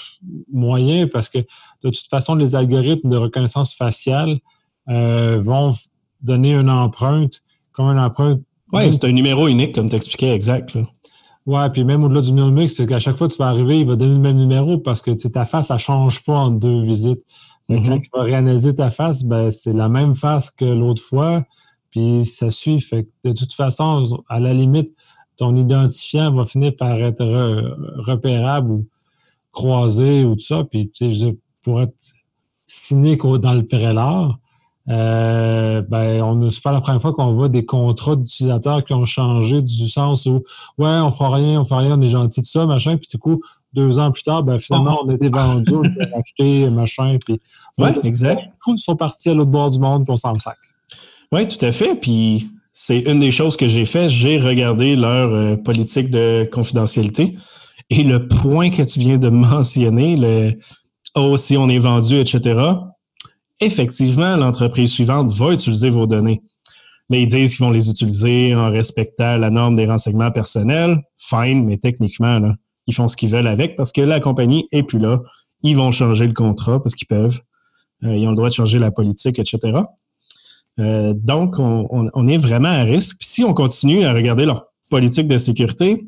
moyen, 0.53 1.07
parce 1.07 1.29
que 1.29 1.39
de 1.39 1.91
toute 1.91 2.09
façon, 2.09 2.35
les 2.35 2.55
algorithmes 2.55 3.09
de 3.09 3.17
reconnaissance 3.17 3.75
faciale 3.75 4.39
euh, 4.89 5.39
vont 5.41 5.75
donner 6.21 6.55
une 6.55 6.71
empreinte 6.71 7.43
comme 7.73 7.87
une 7.87 7.99
empreinte. 7.99 8.41
Oui, 8.73 8.93
c'est 8.93 9.05
un 9.05 9.13
numéro 9.13 9.49
unique, 9.49 9.75
comme 9.75 9.89
tu 9.89 9.97
expliquais, 9.97 10.35
exact. 10.35 10.75
Là. 10.75 10.83
Ouais, 11.47 11.71
puis 11.71 11.85
même 11.85 12.03
au-delà 12.03 12.23
du 12.23 12.33
numéro 12.33 12.69
c'est 12.69 12.87
qu'à 12.87 12.99
chaque 12.99 13.17
fois 13.17 13.29
que 13.29 13.33
tu 13.33 13.39
vas 13.39 13.49
arriver, 13.49 13.81
il 13.81 13.87
va 13.87 13.95
donner 13.95 14.15
le 14.15 14.21
même 14.21 14.37
numéro 14.37 14.79
parce 14.79 15.01
que 15.01 15.13
ta 15.13 15.45
face, 15.45 15.69
ça 15.69 15.75
ne 15.75 15.79
change 15.79 16.25
pas 16.25 16.35
en 16.35 16.51
deux 16.51 16.83
visites. 16.83 17.23
Quand 17.69 17.81
mhm. 17.81 18.03
il 18.03 18.09
va 18.13 18.23
réanalyser 18.23 18.75
ta 18.75 18.91
face, 18.91 19.25
ben, 19.25 19.51
c'est 19.51 19.73
la 19.73 19.89
même 19.89 20.15
face 20.15 20.51
que 20.51 20.65
l'autre 20.65 21.03
fois. 21.03 21.45
Puis 21.91 22.25
ça 22.25 22.51
suit. 22.51 22.81
Fait 22.81 23.09
de 23.25 23.33
toute 23.33 23.53
façon, 23.53 24.23
à 24.29 24.39
la 24.39 24.53
limite, 24.53 24.95
ton 25.37 25.55
identifiant 25.55 26.33
va 26.33 26.47
finir 26.47 26.75
par 26.77 27.01
être 27.01 27.25
repérable 27.99 28.71
ou 28.71 28.87
croisé 29.53 30.25
ou 30.25 30.35
tout 30.35 30.43
ça. 30.43 30.65
Puis, 30.65 30.91
tu 30.91 31.15
sais, 31.15 31.37
pour 31.63 31.81
être 31.83 31.95
cynique 32.67 33.23
dans 33.23 33.55
le 33.55 33.67
prélat, 33.67 34.37
euh, 34.89 35.83
ben, 35.83 36.23
on 36.23 36.49
c'est 36.51 36.63
pas 36.63 36.73
la 36.73 36.81
première 36.81 37.03
fois 37.03 37.13
qu'on 37.13 37.33
voit 37.33 37.49
des 37.49 37.65
contrats 37.65 38.17
d'utilisateurs 38.17 38.85
qui 38.85 38.93
ont 38.93 39.05
changé 39.05 39.61
du 39.63 39.89
sens 39.89 40.27
où 40.27 40.45
ouais, 40.79 40.89
on 40.89 41.11
fera 41.11 41.35
rien, 41.35 41.61
on 41.61 41.65
fera 41.65 41.81
rien, 41.81 41.99
on 41.99 42.01
est 42.01 42.09
gentil 42.09 42.41
de 42.41 42.47
ça, 42.47 42.67
machin, 42.67 42.97
puis 42.97 43.09
du 43.11 43.19
coup, 43.19 43.41
deux 43.73 43.99
ans 43.99 44.13
plus 44.13 44.23
tard, 44.23 44.43
ben, 44.43 44.59
finalement, 44.59 45.01
on 45.05 45.09
a 45.09 45.15
été 45.15 45.29
vendu, 45.29 45.75
on 45.75 45.83
a 45.83 46.19
acheté, 46.19 46.71
machin, 46.71 47.19
puis 47.25 47.41
ouais, 47.79 47.95
exact. 48.05 48.43
Ils 48.67 48.79
sont 48.79 48.97
partis 48.97 49.31
à 49.31 49.35
l'autre 49.35 49.51
bord 49.51 49.71
du 49.71 49.79
monde, 49.79 50.05
puis 50.05 50.13
on 50.13 50.17
s'en 50.17 50.35
sac. 50.35 50.57
Oui, 51.33 51.49
tout 51.49 51.65
à 51.65 51.73
fait. 51.73 51.97
Puis 51.97 52.47
c'est 52.73 53.01
une 53.01 53.21
des 53.21 53.33
choses 53.33 53.57
que 53.57 53.67
j'ai 53.67 53.85
fait. 53.85 54.09
J'ai 54.09 54.39
regardé 54.39 54.97
leur 54.97 55.33
euh, 55.33 55.57
politique 55.57 56.11
de 56.11 56.49
confidentialité. 56.53 57.37
Et 57.91 58.03
le 58.03 58.29
point 58.29 58.71
que 58.71 58.83
tu 58.83 59.01
viens 59.01 59.19
de 59.19 59.29
mentionner, 59.31 60.17
le 60.17 60.59
Oh, 61.17 61.35
si 61.39 61.57
on 61.57 61.69
est 61.71 61.79
vendu, 61.79 62.21
etc., 62.21 62.61
effectivement, 63.61 64.37
l'entreprise 64.37 64.91
suivante 64.91 65.31
va 65.33 65.53
utiliser 65.53 65.89
vos 65.89 66.07
données. 66.07 66.43
Mais 67.09 67.23
ils 67.23 67.27
disent 67.27 67.55
qu'ils 67.55 67.65
vont 67.65 67.71
les 67.71 67.89
utiliser 67.89 68.55
en 68.55 68.71
respectant 68.71 69.39
la 69.39 69.51
norme 69.51 69.77
des 69.77 69.87
renseignements 69.87 70.33
personnels. 70.33 71.03
Fine, 71.19 71.65
mais 71.65 71.79
techniquement, 71.79 72.41
ils 72.87 72.95
font 72.95 73.07
ce 73.07 73.17
qu'ils 73.17 73.31
veulent 73.31 73.47
avec 73.47 73.77
parce 73.77 73.93
que 73.93 74.01
la 74.01 74.21
compagnie 74.21 74.69
n'est 74.73 74.83
plus 74.83 74.99
là. 74.99 75.21
Ils 75.63 75.77
vont 75.77 75.91
changer 75.91 76.27
le 76.27 76.33
contrat 76.33 76.83
parce 76.83 76.95
qu'ils 76.95 77.07
peuvent. 77.07 77.41
Euh, 78.05 78.17
ils 78.17 78.27
ont 78.27 78.31
le 78.31 78.37
droit 78.37 78.49
de 78.49 78.55
changer 78.55 78.79
la 78.79 78.91
politique, 78.91 79.39
etc. 79.39 79.81
Euh, 80.79 81.15
donc, 81.17 81.59
on, 81.59 82.29
est 82.29 82.37
vraiment 82.37 82.69
à 82.69 82.83
risque. 82.83 83.17
Puis 83.19 83.29
si 83.29 83.45
on 83.45 83.55
continue 83.55 84.05
à 84.05 84.13
regarder 84.13 84.45
leur 84.45 84.67
politique 84.91 85.29
de 85.29 85.39
sécurité, 85.39 86.07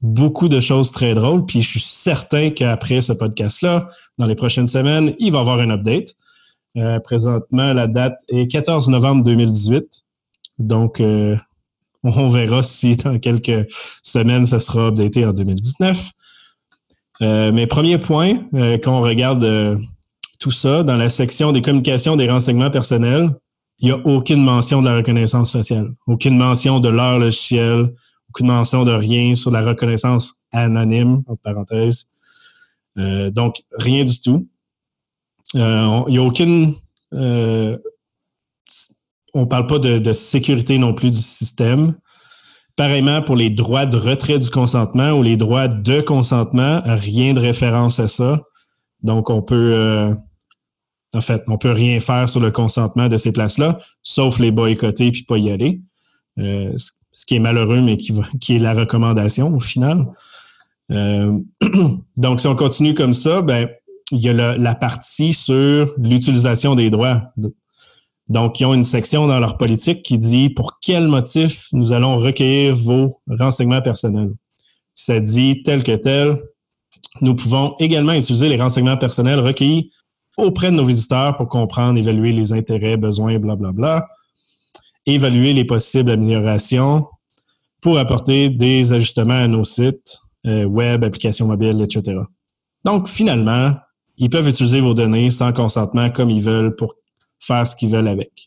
beaucoup 0.00 0.48
de 0.48 0.60
choses 0.60 0.92
très 0.92 1.14
drôles. 1.14 1.44
Puis 1.44 1.60
je 1.62 1.70
suis 1.70 1.80
certain 1.80 2.50
qu'après 2.50 3.00
ce 3.00 3.12
podcast-là, 3.12 3.88
dans 4.18 4.26
les 4.26 4.34
prochaines 4.34 4.66
semaines, 4.66 5.14
il 5.18 5.32
va 5.32 5.38
y 5.38 5.40
avoir 5.40 5.58
un 5.58 5.70
update. 5.70 6.14
Euh, 6.76 7.00
présentement, 7.00 7.72
la 7.72 7.86
date 7.86 8.18
est 8.28 8.46
14 8.46 8.88
novembre 8.88 9.22
2018. 9.24 10.02
Donc, 10.58 11.00
euh, 11.00 11.36
on 12.02 12.28
verra 12.28 12.62
si 12.62 12.96
dans 12.96 13.18
quelques 13.18 13.68
semaines, 14.02 14.46
ça 14.46 14.60
sera 14.60 14.88
updaté 14.88 15.24
en 15.26 15.32
2019. 15.32 16.10
mais 17.20 17.66
premier 17.66 17.98
point, 17.98 18.46
quand 18.82 18.98
on 18.98 19.02
regarde 19.02 19.78
tout 20.38 20.50
ça, 20.50 20.82
dans 20.82 20.96
la 20.96 21.10
section 21.10 21.52
des 21.52 21.60
communications 21.60 22.16
des 22.16 22.28
renseignements 22.28 22.70
personnels, 22.70 23.30
il 23.80 23.86
n'y 23.86 23.92
a 23.92 23.98
aucune 24.06 24.42
mention 24.42 24.82
de 24.82 24.88
la 24.88 24.96
reconnaissance 24.96 25.52
faciale, 25.52 25.94
aucune 26.06 26.36
mention 26.36 26.80
de 26.80 26.88
leur 26.88 27.18
logiciel, 27.18 27.92
aucune 28.28 28.46
mention 28.46 28.84
de 28.84 28.92
rien 28.92 29.34
sur 29.34 29.50
la 29.50 29.62
reconnaissance 29.62 30.34
anonyme, 30.52 31.22
entre 31.26 31.42
parenthèses. 31.42 32.06
Euh, 32.98 33.30
donc, 33.30 33.62
rien 33.76 34.04
du 34.04 34.20
tout. 34.20 34.48
Euh, 35.56 36.02
il 36.08 36.12
n'y 36.12 36.18
a 36.18 36.22
aucune. 36.22 36.74
Euh, 37.14 37.76
on 39.34 39.40
ne 39.40 39.46
parle 39.46 39.66
pas 39.66 39.78
de, 39.78 40.12
sécurité 40.12 40.78
non 40.78 40.94
plus 40.94 41.10
du 41.10 41.18
système. 41.18 41.94
Pareillement, 42.76 43.22
pour 43.22 43.36
les 43.36 43.50
droits 43.50 43.86
de 43.86 43.96
retrait 43.96 44.38
du 44.38 44.50
consentement 44.50 45.12
ou 45.12 45.22
les 45.22 45.36
droits 45.36 45.68
de 45.68 46.00
consentement, 46.00 46.82
rien 46.84 47.34
de 47.34 47.40
référence 47.40 48.00
à 48.00 48.08
ça. 48.08 48.40
Donc, 49.02 49.30
on 49.30 49.42
peut 49.42 50.16
en 51.12 51.20
fait, 51.20 51.42
on 51.48 51.52
ne 51.52 51.56
peut 51.56 51.72
rien 51.72 51.98
faire 52.00 52.28
sur 52.28 52.40
le 52.40 52.50
consentement 52.50 53.08
de 53.08 53.16
ces 53.16 53.32
places-là, 53.32 53.78
sauf 54.02 54.38
les 54.38 54.50
boycotter 54.50 55.10
puis 55.10 55.24
pas 55.24 55.38
y 55.38 55.50
aller. 55.50 55.80
Euh, 56.38 56.72
ce 57.12 57.26
qui 57.26 57.34
est 57.34 57.40
malheureux, 57.40 57.80
mais 57.80 57.96
qui, 57.96 58.12
qui 58.40 58.56
est 58.56 58.60
la 58.60 58.74
recommandation 58.74 59.54
au 59.54 59.60
final. 59.60 60.06
donc, 60.90 62.40
si 62.40 62.48
on 62.48 62.56
continue 62.56 62.94
comme 62.94 63.12
ça, 63.12 63.42
ben, 63.42 63.68
il 64.10 64.20
y 64.20 64.28
a 64.28 64.56
la 64.56 64.74
partie 64.74 65.32
sur 65.32 65.92
l'utilisation 65.98 66.74
des 66.74 66.90
droits. 66.90 67.32
Donc, 68.28 68.60
ils 68.60 68.64
ont 68.64 68.74
une 68.74 68.84
section 68.84 69.26
dans 69.26 69.40
leur 69.40 69.56
politique 69.56 70.02
qui 70.02 70.18
dit 70.18 70.50
pour 70.50 70.78
quel 70.80 71.08
motif 71.08 71.66
nous 71.72 71.92
allons 71.92 72.16
recueillir 72.18 72.74
vos 72.74 73.20
renseignements 73.28 73.82
personnels. 73.82 74.32
Ça 74.94 75.18
dit 75.20 75.62
tel 75.62 75.82
que 75.82 75.96
tel. 75.96 76.40
Nous 77.20 77.34
pouvons 77.34 77.74
également 77.78 78.12
utiliser 78.12 78.48
les 78.48 78.56
renseignements 78.56 78.96
personnels 78.96 79.40
recueillis 79.40 79.90
auprès 80.36 80.70
de 80.70 80.76
nos 80.76 80.84
visiteurs 80.84 81.36
pour 81.36 81.48
comprendre, 81.48 81.98
évaluer 81.98 82.32
les 82.32 82.52
intérêts, 82.52 82.96
besoins, 82.96 83.38
blablabla, 83.38 84.08
évaluer 85.06 85.52
les 85.52 85.64
possibles 85.64 86.10
améliorations 86.10 87.06
pour 87.80 87.98
apporter 87.98 88.48
des 88.48 88.92
ajustements 88.92 89.42
à 89.42 89.48
nos 89.48 89.64
sites, 89.64 90.18
euh, 90.46 90.64
web, 90.64 91.02
applications 91.04 91.46
mobiles, 91.46 91.82
etc. 91.82 92.18
Donc, 92.84 93.08
finalement, 93.08 93.74
ils 94.20 94.30
peuvent 94.30 94.48
utiliser 94.48 94.80
vos 94.80 94.94
données 94.94 95.30
sans 95.30 95.52
consentement 95.52 96.10
comme 96.10 96.30
ils 96.30 96.42
veulent 96.42 96.76
pour 96.76 96.94
faire 97.40 97.66
ce 97.66 97.74
qu'ils 97.74 97.90
veulent 97.90 98.08
avec. 98.08 98.30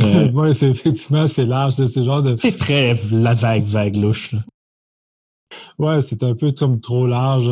Euh, 0.00 0.28
oui, 0.32 0.54
c'est 0.54 0.68
effectivement, 0.68 1.26
c'est 1.26 1.44
large. 1.44 1.72
C'est 1.72 2.04
genre 2.04 2.22
de. 2.22 2.34
C'est 2.34 2.56
très 2.56 2.94
la 3.10 3.34
vague, 3.34 3.64
vague 3.64 3.96
louche. 3.96 4.32
Oui, 5.76 5.94
c'est 6.02 6.22
un 6.22 6.36
peu 6.36 6.52
comme 6.52 6.80
trop 6.80 7.08
large. 7.08 7.50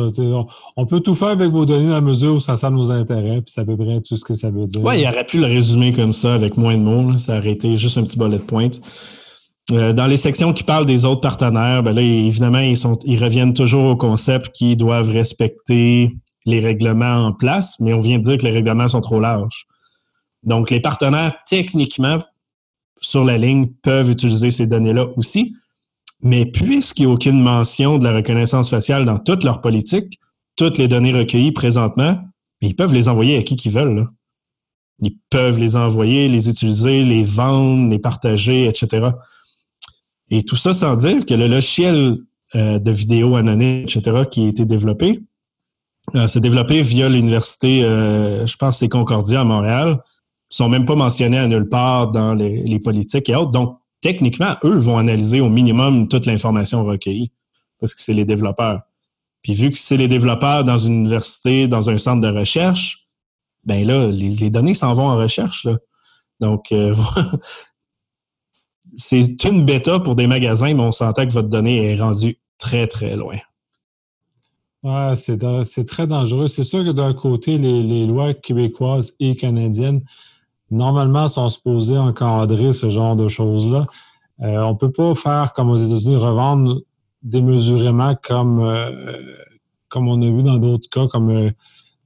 On, 0.77 0.85
peut 0.85 1.01
tout 1.01 1.13
faire 1.13 1.27
avec 1.27 1.51
vos 1.51 1.65
données 1.65 1.87
dans 1.87 1.95
la 1.95 1.99
mesure 1.99 2.35
où 2.35 2.39
ça 2.39 2.55
sert 2.55 2.71
nos 2.71 2.89
intérêts, 2.89 3.41
puis 3.41 3.51
c'est 3.53 3.59
à 3.59 3.65
peu 3.65 3.75
près 3.75 3.99
tout 3.99 4.15
ce 4.15 4.23
que 4.23 4.33
ça 4.33 4.49
veut 4.49 4.65
dire. 4.65 4.81
Oui, 4.81 5.01
il 5.01 5.07
aurait 5.09 5.25
pu 5.25 5.39
le 5.39 5.45
résumer 5.45 5.91
comme 5.91 6.13
ça 6.13 6.35
avec 6.35 6.55
moins 6.55 6.77
de 6.77 6.83
mots. 6.83 7.17
Ça 7.17 7.37
aurait 7.37 7.51
été 7.51 7.75
juste 7.75 7.97
un 7.97 8.03
petit 8.03 8.17
bullet 8.17 8.39
point. 8.39 8.69
Euh, 9.73 9.91
dans 9.91 10.07
les 10.07 10.15
sections 10.15 10.53
qui 10.53 10.63
parlent 10.63 10.85
des 10.85 11.03
autres 11.03 11.19
partenaires, 11.19 11.83
ben 11.83 11.91
là, 11.91 12.01
évidemment, 12.01 12.59
ils, 12.59 12.77
sont, 12.77 12.97
ils 13.03 13.21
reviennent 13.21 13.53
toujours 13.53 13.83
au 13.89 13.97
concept 13.97 14.55
qu'ils 14.55 14.77
doivent 14.77 15.09
respecter 15.09 16.15
les 16.47 16.59
règlements 16.59 17.27
en 17.27 17.33
place, 17.33 17.79
mais 17.79 17.93
on 17.93 17.99
vient 17.99 18.17
de 18.17 18.23
dire 18.23 18.37
que 18.37 18.43
les 18.43 18.51
règlements 18.51 18.87
sont 18.87 19.01
trop 19.01 19.19
larges. 19.19 19.67
Donc, 20.43 20.71
les 20.71 20.79
partenaires, 20.79 21.33
techniquement, 21.47 22.19
sur 22.99 23.23
la 23.23 23.37
ligne, 23.37 23.67
peuvent 23.83 24.09
utiliser 24.09 24.49
ces 24.49 24.65
données-là 24.65 25.07
aussi. 25.17 25.55
Mais 26.21 26.45
puisqu'il 26.45 27.05
n'y 27.05 27.11
a 27.11 27.13
aucune 27.13 27.39
mention 27.39 27.99
de 27.99 28.05
la 28.05 28.13
reconnaissance 28.13 28.69
faciale 28.69 29.05
dans 29.05 29.17
toute 29.17 29.43
leur 29.43 29.61
politique, 29.61 30.19
toutes 30.55 30.77
les 30.77 30.87
données 30.87 31.13
recueillies 31.13 31.51
présentement, 31.51 32.17
ils 32.61 32.75
peuvent 32.75 32.93
les 32.93 33.09
envoyer 33.09 33.37
à 33.37 33.43
qui 33.43 33.55
qu'ils 33.55 33.73
veulent. 33.73 34.07
Ils 34.99 35.17
peuvent 35.29 35.59
les 35.59 35.75
envoyer, 35.75 36.27
les 36.27 36.49
utiliser, 36.49 37.03
les 37.03 37.23
vendre, 37.23 37.91
les 37.91 37.99
partager, 37.99 38.65
etc. 38.65 39.09
Et 40.31 40.41
tout 40.41 40.55
ça 40.55 40.73
sans 40.73 40.95
dire 40.95 41.25
que 41.25 41.35
le 41.35 41.47
logiciel 41.47 42.17
euh, 42.55 42.79
de 42.79 42.91
vidéo 42.91 43.35
anonyme, 43.35 43.83
etc., 43.83 44.23
qui 44.31 44.45
a 44.45 44.47
été 44.47 44.65
développé, 44.65 45.19
s'est 46.27 46.39
développé 46.39 46.81
via 46.81 47.09
l'université, 47.09 47.83
euh, 47.83 48.45
je 48.47 48.55
pense 48.57 48.79
c'est 48.79 48.87
Concordia 48.87 49.41
à 49.41 49.43
Montréal, 49.43 50.01
sont 50.49 50.69
même 50.69 50.85
pas 50.85 50.95
mentionnés 50.95 51.39
à 51.39 51.47
nulle 51.47 51.67
part 51.67 52.11
dans 52.11 52.33
les, 52.33 52.79
politiques 52.79 53.29
et 53.29 53.35
autres. 53.35 53.51
Donc, 53.51 53.77
techniquement, 54.01 54.55
eux 54.63 54.77
vont 54.77 54.97
analyser 54.97 55.41
au 55.41 55.49
minimum 55.49 56.07
toute 56.07 56.25
l'information 56.25 56.85
recueillie 56.85 57.31
parce 57.79 57.93
que 57.93 58.01
c'est 58.01 58.13
les 58.13 58.25
développeurs. 58.25 58.81
Puis 59.41 59.53
vu 59.53 59.69
que 59.69 59.77
c'est 59.77 59.97
les 59.97 60.07
développeurs 60.07 60.63
dans 60.63 60.77
une 60.77 60.93
université, 60.93 61.67
dans 61.67 61.89
un 61.89 61.97
centre 61.97 62.21
de 62.21 62.33
recherche, 62.33 63.07
ben 63.65 63.85
là, 63.85 64.07
les, 64.07 64.49
données 64.49 64.73
s'en 64.73 64.93
vont 64.93 65.09
en 65.09 65.17
recherche. 65.17 65.67
Donc, 66.39 66.71
euh, 66.71 66.95
c'est 68.95 69.43
une 69.43 69.65
bêta 69.65 69.99
pour 69.99 70.15
des 70.15 70.27
magasins, 70.27 70.73
mais 70.73 70.83
on 70.83 70.93
sentait 70.93 71.27
que 71.27 71.33
votre 71.33 71.49
donnée 71.49 71.91
est 71.91 72.01
rendue 72.01 72.39
très, 72.57 72.87
très 72.87 73.15
loin. 73.15 73.37
C'est 75.15 75.85
très 75.85 76.07
dangereux. 76.07 76.47
C'est 76.47 76.63
sûr 76.63 76.83
que 76.83 76.91
d'un 76.91 77.13
côté, 77.13 77.57
les, 77.57 78.05
lois 78.05 78.33
québécoises 78.33 79.13
et 79.19 79.35
canadiennes 79.35 80.01
normalement, 80.69 81.27
sont 81.27 81.47
supposés 81.49 81.97
encadrer 81.97 82.73
ce 82.73 82.89
genre 82.89 83.15
de 83.15 83.27
choses-là. 83.27 83.87
Euh, 84.41 84.61
on 84.63 84.73
ne 84.73 84.77
peut 84.77 84.91
pas 84.91 85.15
faire 85.15 85.53
comme 85.53 85.69
aux 85.69 85.77
États-Unis, 85.77 86.17
revendre 86.17 86.81
démesurément 87.23 88.15
comme, 88.21 88.59
euh, 88.59 89.21
comme 89.89 90.07
on 90.07 90.21
a 90.21 90.25
vu 90.25 90.43
dans 90.43 90.57
d'autres 90.57 90.89
cas, 90.89 91.07
comme 91.07 91.29
euh, 91.29 91.51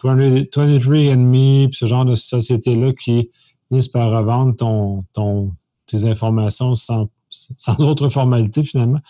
23andMe, 0.03 1.73
ce 1.73 1.85
genre 1.85 2.05
de 2.05 2.15
société-là 2.15 2.93
qui 2.93 3.29
finissent 3.67 3.87
par 3.87 4.11
revendre 4.11 4.55
ton, 4.55 5.05
ton, 5.13 5.51
tes 5.87 6.05
informations 6.05 6.75
sans, 6.75 7.09
sans 7.29 7.79
autre 7.79 8.09
formalité 8.09 8.63
finalement. 8.63 9.01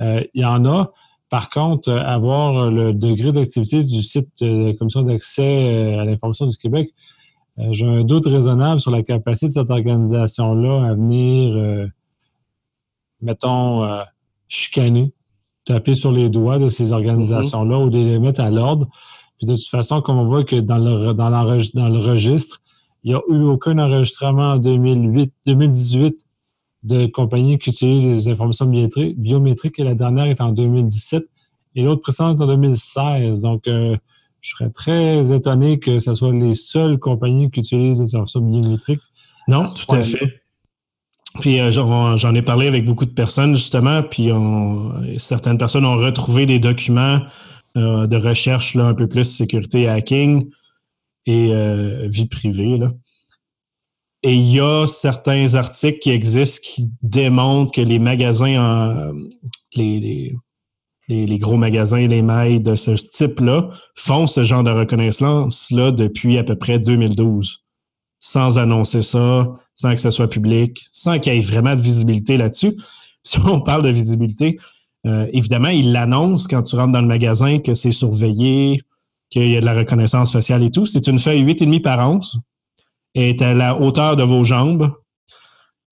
Euh, 0.00 0.22
il 0.34 0.42
y 0.42 0.44
en 0.44 0.64
a. 0.66 0.92
Par 1.30 1.50
contre, 1.50 1.90
avoir 1.90 2.70
le 2.70 2.92
degré 2.92 3.32
d'activité 3.32 3.82
du 3.82 4.02
site 4.02 4.30
de 4.40 4.68
la 4.68 4.74
Commission 4.74 5.02
d'accès 5.02 5.94
à 5.94 6.04
l'information 6.04 6.46
du 6.46 6.56
Québec, 6.56 6.90
euh, 7.58 7.68
j'ai 7.70 7.86
un 7.86 8.02
doute 8.02 8.26
raisonnable 8.26 8.80
sur 8.80 8.90
la 8.90 9.02
capacité 9.02 9.46
de 9.46 9.52
cette 9.52 9.70
organisation-là 9.70 10.88
à 10.88 10.94
venir, 10.94 11.56
euh, 11.56 11.86
mettons, 13.20 13.84
euh, 13.84 14.02
chicaner, 14.48 15.12
taper 15.64 15.94
sur 15.94 16.10
les 16.10 16.28
doigts 16.28 16.58
de 16.58 16.68
ces 16.68 16.92
organisations-là 16.92 17.78
ou 17.78 17.90
de 17.90 17.98
les 17.98 18.18
mettre 18.18 18.40
à 18.40 18.50
l'ordre. 18.50 18.88
Puis 19.38 19.46
de 19.46 19.54
toute 19.54 19.68
façon, 19.68 20.00
comme 20.02 20.18
on 20.18 20.26
voit 20.26 20.44
que 20.44 20.56
dans 20.56 20.78
le, 20.78 21.14
dans, 21.14 21.30
dans 21.30 21.88
le 21.88 21.98
registre, 21.98 22.60
il 23.04 23.10
n'y 23.10 23.14
a 23.14 23.20
eu 23.28 23.42
aucun 23.42 23.78
enregistrement 23.78 24.52
en 24.52 24.56
2008, 24.56 25.32
2018 25.46 26.26
de 26.84 27.06
compagnies 27.06 27.58
qui 27.58 27.70
utilisent 27.70 28.26
des 28.26 28.28
informations 28.28 28.66
biométriques 28.66 29.78
et 29.78 29.84
la 29.84 29.94
dernière 29.94 30.26
est 30.26 30.40
en 30.40 30.52
2017 30.52 31.24
et 31.76 31.82
l'autre 31.82 32.02
précédente 32.02 32.40
en 32.40 32.46
2016. 32.46 33.40
Donc, 33.40 33.62
je 33.66 33.96
serais 34.42 34.70
très 34.70 35.32
étonné 35.32 35.78
que 35.78 35.98
ce 35.98 36.14
soit 36.14 36.32
les 36.32 36.54
seules 36.54 36.98
compagnies 36.98 37.50
qui 37.50 37.60
utilisent 37.60 37.98
des 37.98 38.14
informations 38.14 38.40
biométriques. 38.40 39.00
Non, 39.48 39.66
tout 39.66 39.94
à 39.94 40.02
fait. 40.02 40.40
Puis 41.40 41.58
euh, 41.58 41.70
j'en 41.72 42.34
ai 42.34 42.42
parlé 42.42 42.68
avec 42.68 42.84
beaucoup 42.84 43.06
de 43.06 43.10
personnes, 43.10 43.54
justement, 43.54 44.02
puis 44.02 44.30
certaines 45.18 45.58
personnes 45.58 45.84
ont 45.84 45.96
retrouvé 45.96 46.46
des 46.46 46.58
documents 46.58 47.20
euh, 47.76 48.06
de 48.06 48.16
recherche 48.16 48.76
là, 48.76 48.84
un 48.84 48.94
peu 48.94 49.08
plus 49.08 49.24
sécurité 49.24 49.88
hacking 49.88 50.48
et 51.26 51.48
euh, 51.52 52.06
vie 52.08 52.26
privée. 52.26 52.78
Et 54.26 54.34
il 54.34 54.50
y 54.50 54.58
a 54.58 54.86
certains 54.86 55.52
articles 55.52 55.98
qui 55.98 56.10
existent 56.10 56.60
qui 56.62 56.88
démontrent 57.02 57.72
que 57.72 57.82
les 57.82 57.98
magasins, 57.98 59.12
les, 59.74 60.34
les, 61.08 61.38
gros 61.38 61.58
magasins, 61.58 62.06
les 62.06 62.22
mailles 62.22 62.60
de 62.60 62.74
ce 62.74 62.92
type-là 62.92 63.68
font 63.94 64.26
ce 64.26 64.42
genre 64.42 64.64
de 64.64 64.70
reconnaissance-là 64.70 65.90
depuis 65.90 66.38
à 66.38 66.42
peu 66.42 66.56
près 66.56 66.78
2012, 66.78 67.64
sans 68.18 68.58
annoncer 68.58 69.02
ça, 69.02 69.46
sans 69.74 69.94
que 69.94 70.00
ce 70.00 70.10
soit 70.10 70.28
public, 70.28 70.80
sans 70.90 71.18
qu'il 71.18 71.34
y 71.34 71.36
ait 71.36 71.40
vraiment 71.40 71.76
de 71.76 71.82
visibilité 71.82 72.36
là-dessus. 72.36 72.76
Si 73.26 73.38
on 73.38 73.62
parle 73.62 73.80
de 73.80 73.88
visibilité, 73.88 74.58
euh, 75.06 75.26
évidemment, 75.32 75.70
ils 75.70 75.92
l'annoncent 75.92 76.46
quand 76.46 76.60
tu 76.60 76.76
rentres 76.76 76.92
dans 76.92 77.00
le 77.00 77.06
magasin 77.06 77.58
que 77.58 77.72
c'est 77.72 77.90
surveillé, 77.90 78.82
qu'il 79.30 79.50
y 79.50 79.56
a 79.56 79.60
de 79.62 79.64
la 79.64 79.72
reconnaissance 79.72 80.30
faciale 80.30 80.62
et 80.62 80.70
tout. 80.70 80.84
C'est 80.84 81.06
une 81.06 81.18
feuille 81.18 81.42
8,5 81.42 81.80
par 81.80 82.06
once, 82.06 82.36
est 83.14 83.42
à 83.42 83.54
la 83.54 83.78
hauteur 83.78 84.16
de 84.16 84.22
vos 84.22 84.44
jambes, 84.44 84.92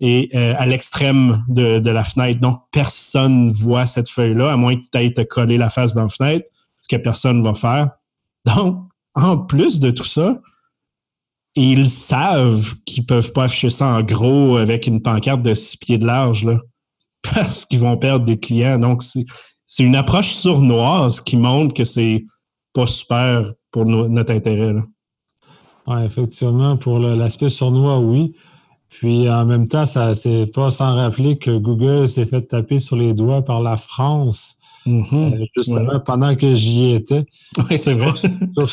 et 0.03 0.31
euh, 0.35 0.55
à 0.59 0.67
l'extrême 0.67 1.45
de, 1.49 1.79
la 1.89 2.03
fenêtre. 2.03 2.41
Donc, 2.41 2.61
personne 2.73 3.47
ne 3.47 3.53
voit 3.53 3.87
cette 3.87 4.11
feuille-là, 4.11 4.53
à 4.53 4.57
moins 4.57 4.75
que 4.75 4.83
tu 4.83 4.99
ailles 4.99 5.15
te 5.15 5.21
coller 5.21 5.57
la 5.57 5.71
face 5.71 5.95
dans 5.95 6.03
la 6.03 6.09
fenêtre, 6.09 6.47
ce 6.81 6.89
que 6.89 7.01
personne 7.01 7.39
ne 7.39 7.45
va 7.45 7.55
faire. 7.55 7.91
Donc, 8.45 8.89
en 9.15 9.39
plus 9.39 9.79
de 9.79 9.93
tout 9.93 10.05
ça, 10.05 10.41
ils 11.55 11.89
savent 11.89 12.75
qu'ils 12.85 13.05
ne 13.05 13.07
peuvent 13.07 13.33
pas 13.33 13.45
afficher 13.45 13.71
ça 13.71 13.87
en 13.87 14.03
gros 14.03 14.57
avec 14.57 14.89
une 14.89 15.01
pancarte 15.01 15.43
de 15.43 15.55
six 15.55 15.77
pieds 15.77 15.99
de 15.99 16.07
large, 16.07 16.45
là, 16.45 16.59
parce 17.23 17.65
qu'ils 17.65 17.79
vont 17.79 17.97
perdre 17.97 18.25
des 18.25 18.41
clients. 18.41 18.81
Donc, 18.81 19.05
c'est 19.05 19.83
une 19.85 19.95
approche 19.95 20.33
sournoise 20.33 21.21
qui 21.21 21.37
montre 21.37 21.75
que 21.75 21.85
c'est 21.85 22.25
pas 22.73 22.87
super 22.87 23.53
pour 23.71 23.87
notre 23.87 24.33
intérêt. 24.33 24.75
Oui, 25.87 26.03
effectivement, 26.05 26.77
pour 26.77 26.99
l'aspect 26.99 27.49
sournois, 27.49 27.99
oui. 27.99 28.35
Puis 28.89 29.29
en 29.29 29.47
même 29.47 29.69
temps, 29.69 29.87
ça 29.87 30.15
c'est 30.15 30.47
pas 30.53 30.71
sans 30.71 30.95
rappeler 30.95 31.39
que 31.39 31.57
Google 31.57 32.09
s'est 32.09 32.27
fait 32.27 32.43
taper 32.43 32.79
sur 32.79 32.97
les 32.97 33.15
doigts 33.15 33.43
par 33.43 33.63
la 33.63 33.77
France. 33.79 34.57
Mm-hmm. 34.87 35.43
Euh, 35.43 35.47
justement, 35.57 36.01
pendant 36.01 36.35
que 36.35 36.55
j'y 36.55 36.93
étais. 36.93 37.25
Oui, 37.71 37.79
c'est 37.79 37.95
vrai. 37.95 38.13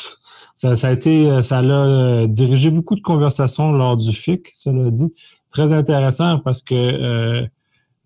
ça, 0.55 0.73
a 0.81 0.91
été, 0.91 1.41
ça 1.41 1.59
a 1.59 1.63
euh, 1.63 2.27
dirigé 2.27 2.69
beaucoup 2.69 2.95
de 2.95 3.01
conversations 3.01 3.71
lors 3.71 3.95
du 3.95 4.11
FIC, 4.11 4.49
cela 4.53 4.89
dit. 4.89 5.13
Très 5.49 5.71
intéressant 5.73 6.39
parce 6.39 6.61
que 6.61 6.75
euh, 6.75 7.47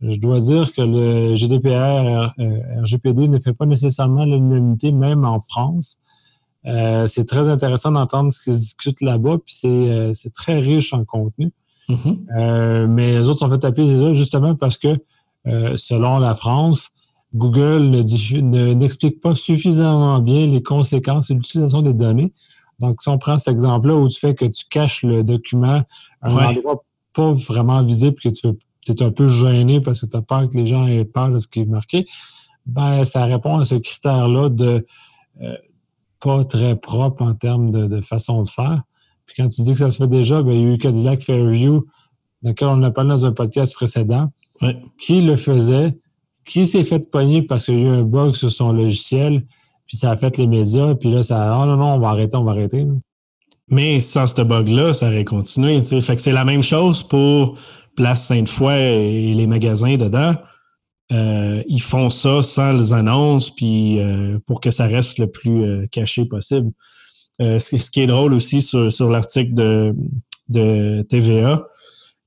je 0.02 0.18
dois 0.18 0.40
dire 0.40 0.72
que 0.74 0.82
le 0.82 1.36
GDPR, 1.36 2.34
RGPD 2.84 3.28
ne 3.28 3.40
fait 3.40 3.54
pas 3.54 3.66
nécessairement 3.66 4.26
l'unanimité, 4.26 4.92
même 4.92 5.26
en 5.26 5.40
France. 5.40 6.00
C'est 6.66 7.26
très 7.26 7.48
intéressant 7.50 7.92
d'entendre 7.92 8.32
ce 8.32 8.40
qui 8.40 8.54
se 8.54 8.60
discute 8.60 9.02
là-bas, 9.02 9.38
puis 9.46 9.54
c'est 9.54 10.34
très 10.34 10.60
riche 10.60 10.94
en 10.94 11.04
contenu. 11.06 11.52
Mm-hmm. 11.90 12.18
Euh, 12.38 12.88
mais 12.88 13.12
les 13.12 13.28
autres 13.28 13.40
sont 13.40 13.50
fait 13.50 13.60
taper 13.60 14.16
justement 14.16 14.56
parce 14.56 14.78
que, 14.78 14.98
euh, 15.48 15.76
selon 15.76 16.20
la 16.20 16.34
France, 16.34 16.90
Google 17.36 17.90
n'explique 17.90 19.20
pas 19.20 19.36
suffisamment 19.36 20.20
bien 20.20 20.48
les 20.48 20.62
conséquences 20.62 21.30
de 21.30 21.36
l'utilisation 21.36 21.82
des 21.82 21.94
données. 21.94 22.32
Donc, 22.80 23.02
si 23.02 23.10
on 23.10 23.18
prend 23.18 23.38
cet 23.38 23.48
exemple-là 23.48 23.96
où 23.96 24.08
tu 24.08 24.20
fais 24.20 24.36
que 24.36 24.46
tu 24.46 24.66
caches 24.70 25.04
le 25.04 25.24
document 25.24 25.84
à 26.22 26.30
un 26.30 26.50
endroit 26.50 26.84
pas 27.14 27.32
vraiment 27.32 27.84
visible, 27.84 28.16
que 28.16 28.30
tu 28.30 28.48
es 28.92 29.04
un 29.04 29.12
peu 29.12 29.28
gêné 29.28 29.82
parce 29.82 30.02
que 30.02 30.06
tu 30.08 30.18
as 30.18 30.22
peur 30.22 30.48
que 30.50 30.58
les 30.58 30.68
gens 30.68 30.88
aient 30.88 31.06
peur 31.06 31.30
de 31.30 31.38
ce 31.38 31.48
qui 31.48 31.62
est 31.62 31.66
marqué, 31.66 32.08
ben, 32.66 33.04
ça 33.04 33.26
répond 33.26 33.60
à 33.60 33.66
ce 33.66 33.76
critère-là 33.76 34.50
de 34.50 34.86
euh, 35.42 35.58
pas 36.24 36.44
très 36.46 36.76
propre 36.76 37.22
en 37.22 37.34
termes 37.34 37.72
de, 37.72 38.02
façon 38.02 38.44
de 38.44 38.50
faire. 38.50 38.82
Puis 39.26 39.36
quand 39.38 39.50
tu 39.50 39.62
dis 39.62 39.74
que 39.74 39.80
ça 39.80 39.90
se 39.90 39.98
fait 39.98 40.08
déjà, 40.08 40.42
ben, 40.42 40.54
il 40.54 40.62
y 40.62 40.72
a 40.72 40.74
eu 40.74 40.78
Cadillac 40.78 41.22
Fairview, 41.22 41.86
dans 42.42 42.50
lequel 42.52 42.68
on 42.70 42.84
a 42.84 42.92
parlé 42.92 43.10
dans 43.10 43.26
un 43.26 43.32
podcast 43.32 43.74
précédent, 43.74 44.32
qui 44.98 45.22
le 45.22 45.36
faisait, 45.36 45.98
qui 46.46 46.66
s'est 46.66 46.84
fait 46.84 47.00
pogner 47.00 47.42
parce 47.42 47.66
qu'il 47.66 47.80
y 47.80 47.84
a 47.84 47.86
eu 47.86 47.88
un 47.88 48.04
bug 48.04 48.36
sur 48.36 48.52
son 48.52 48.72
logiciel, 48.72 49.46
puis 49.86 49.98
ça 49.98 50.12
a 50.12 50.16
fait 50.16 50.38
les 50.38 50.48
médias, 50.48 50.96
puis 50.96 51.12
là, 51.12 51.24
ça 51.24 51.58
oh 51.60 51.66
non, 51.66 51.76
non, 51.76 51.96
on 51.96 52.00
va 52.00 52.10
arrêter, 52.10 52.38
on 52.38 52.44
va 52.44 52.52
arrêter. 52.52 52.88
Mais 53.70 54.00
sans 54.00 54.28
ce 54.28 54.42
bug-là, 54.42 54.94
ça 54.94 55.08
aurait 55.08 55.26
continué. 55.26 55.84
Fait 55.84 56.16
que 56.16 56.22
c'est 56.22 56.32
la 56.32 56.46
même 56.46 56.64
chose 56.64 57.04
pour 57.04 57.58
Place 57.96 58.26
Sainte-Foy 58.28 58.74
et 58.74 59.34
les 59.34 59.48
magasins 59.48 59.98
dedans. 59.98 60.34
Euh, 61.14 61.62
ils 61.68 61.82
font 61.82 62.10
ça 62.10 62.42
sans 62.42 62.74
les 62.74 62.92
annonces, 62.92 63.54
puis 63.54 64.00
euh, 64.00 64.40
pour 64.48 64.62
que 64.62 64.72
ça 64.72 64.86
reste 64.86 65.20
le 65.20 65.28
plus 65.28 65.64
euh, 65.64 65.86
caché 65.92 66.26
possible. 66.26 66.72
ce 67.40 67.92
qui 67.92 68.02
est 68.02 68.08
drôle 68.08 68.34
aussi 68.34 68.62
sur, 68.62 69.10
l'article 69.10 69.54
de, 70.50 71.02
TVA, 71.10 71.68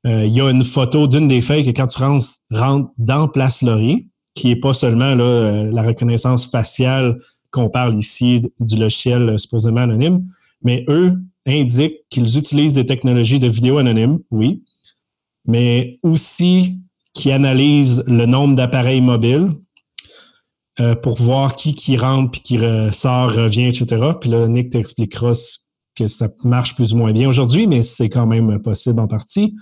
il 0.05 0.33
y 0.33 0.41
a 0.41 0.51
une 0.51 0.63
photo 0.63 1.09
d'une 1.09 1.27
des 1.27 1.41
feuilles 1.41 1.65
que 1.65 1.77
quand 1.77 1.89
tu 1.89 1.99
rentres, 1.99 2.27
rentres 2.51 2.91
dans 2.99 3.27
Place 3.29 3.63
Laurier, 3.63 4.07
qui 4.35 4.49
n'est 4.49 4.61
pas 4.61 4.73
seulement 4.73 5.15
la 5.15 5.83
reconnaissance 5.83 6.47
faciale 6.47 7.19
qu'on 7.51 7.71
parle 7.71 7.95
ici 7.95 8.43
du 8.61 8.77
logiciel 8.77 9.39
supposément 9.39 9.81
anonyme, 9.81 10.25
mais 10.63 10.85
eux 10.89 11.19
indiquent 11.47 12.01
qu'ils 12.11 12.37
utilisent 12.37 12.75
des 12.75 12.87
technologies 12.87 13.41
de 13.41 13.49
vidéo 13.49 13.79
anonyme, 13.79 14.19
oui, 14.31 14.63
mais 15.47 15.99
aussi 16.03 16.79
qui 17.17 17.33
analysent 17.33 18.05
le 18.07 18.27
nombre 18.27 18.55
d'appareils 18.55 19.01
mobiles 19.01 19.49
euh, 20.81 20.95
pour 20.95 21.17
voir 21.17 21.57
qui, 21.57 21.75
qui 21.75 21.97
rentre, 21.97 22.31
puis 22.31 22.43
qui 22.43 22.59
sort, 22.93 23.33
revient, 23.33 23.69
etc. 23.69 24.13
Puis 24.21 24.29
là, 24.29 24.47
Nick 24.47 24.71
t'expliquera 24.71 25.33
que 25.95 26.07
ça 26.07 26.29
marche 26.45 26.75
plus 26.75 26.93
ou 26.93 26.99
moins 26.99 27.13
bien 27.13 27.27
aujourd'hui, 27.27 27.67
mais 27.67 27.83
c'est 27.83 28.11
quand 28.11 28.27
même 28.27 28.61
possible 28.61 29.01
en 29.01 29.09
partie. 29.09 29.57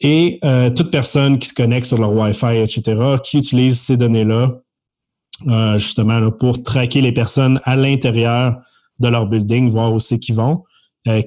Et 0.00 0.38
euh, 0.44 0.68
toute 0.68 0.90
personne 0.90 1.38
qui 1.38 1.48
se 1.48 1.54
connecte 1.54 1.86
sur 1.86 1.96
leur 1.96 2.12
Wi-Fi, 2.12 2.58
etc., 2.58 3.16
qui 3.24 3.38
utilise 3.38 3.80
ces 3.80 3.96
données-là, 3.96 4.50
euh, 5.48 5.78
justement, 5.78 6.30
pour 6.30 6.62
traquer 6.62 7.00
les 7.00 7.12
personnes 7.12 7.58
à 7.64 7.76
l'intérieur 7.76 8.60
de 8.98 9.08
leur 9.08 9.26
building, 9.26 9.70
voir 9.70 9.94
où 9.94 9.98
c'est 9.98 10.18
qu'ils 10.18 10.34
vont, 10.34 10.64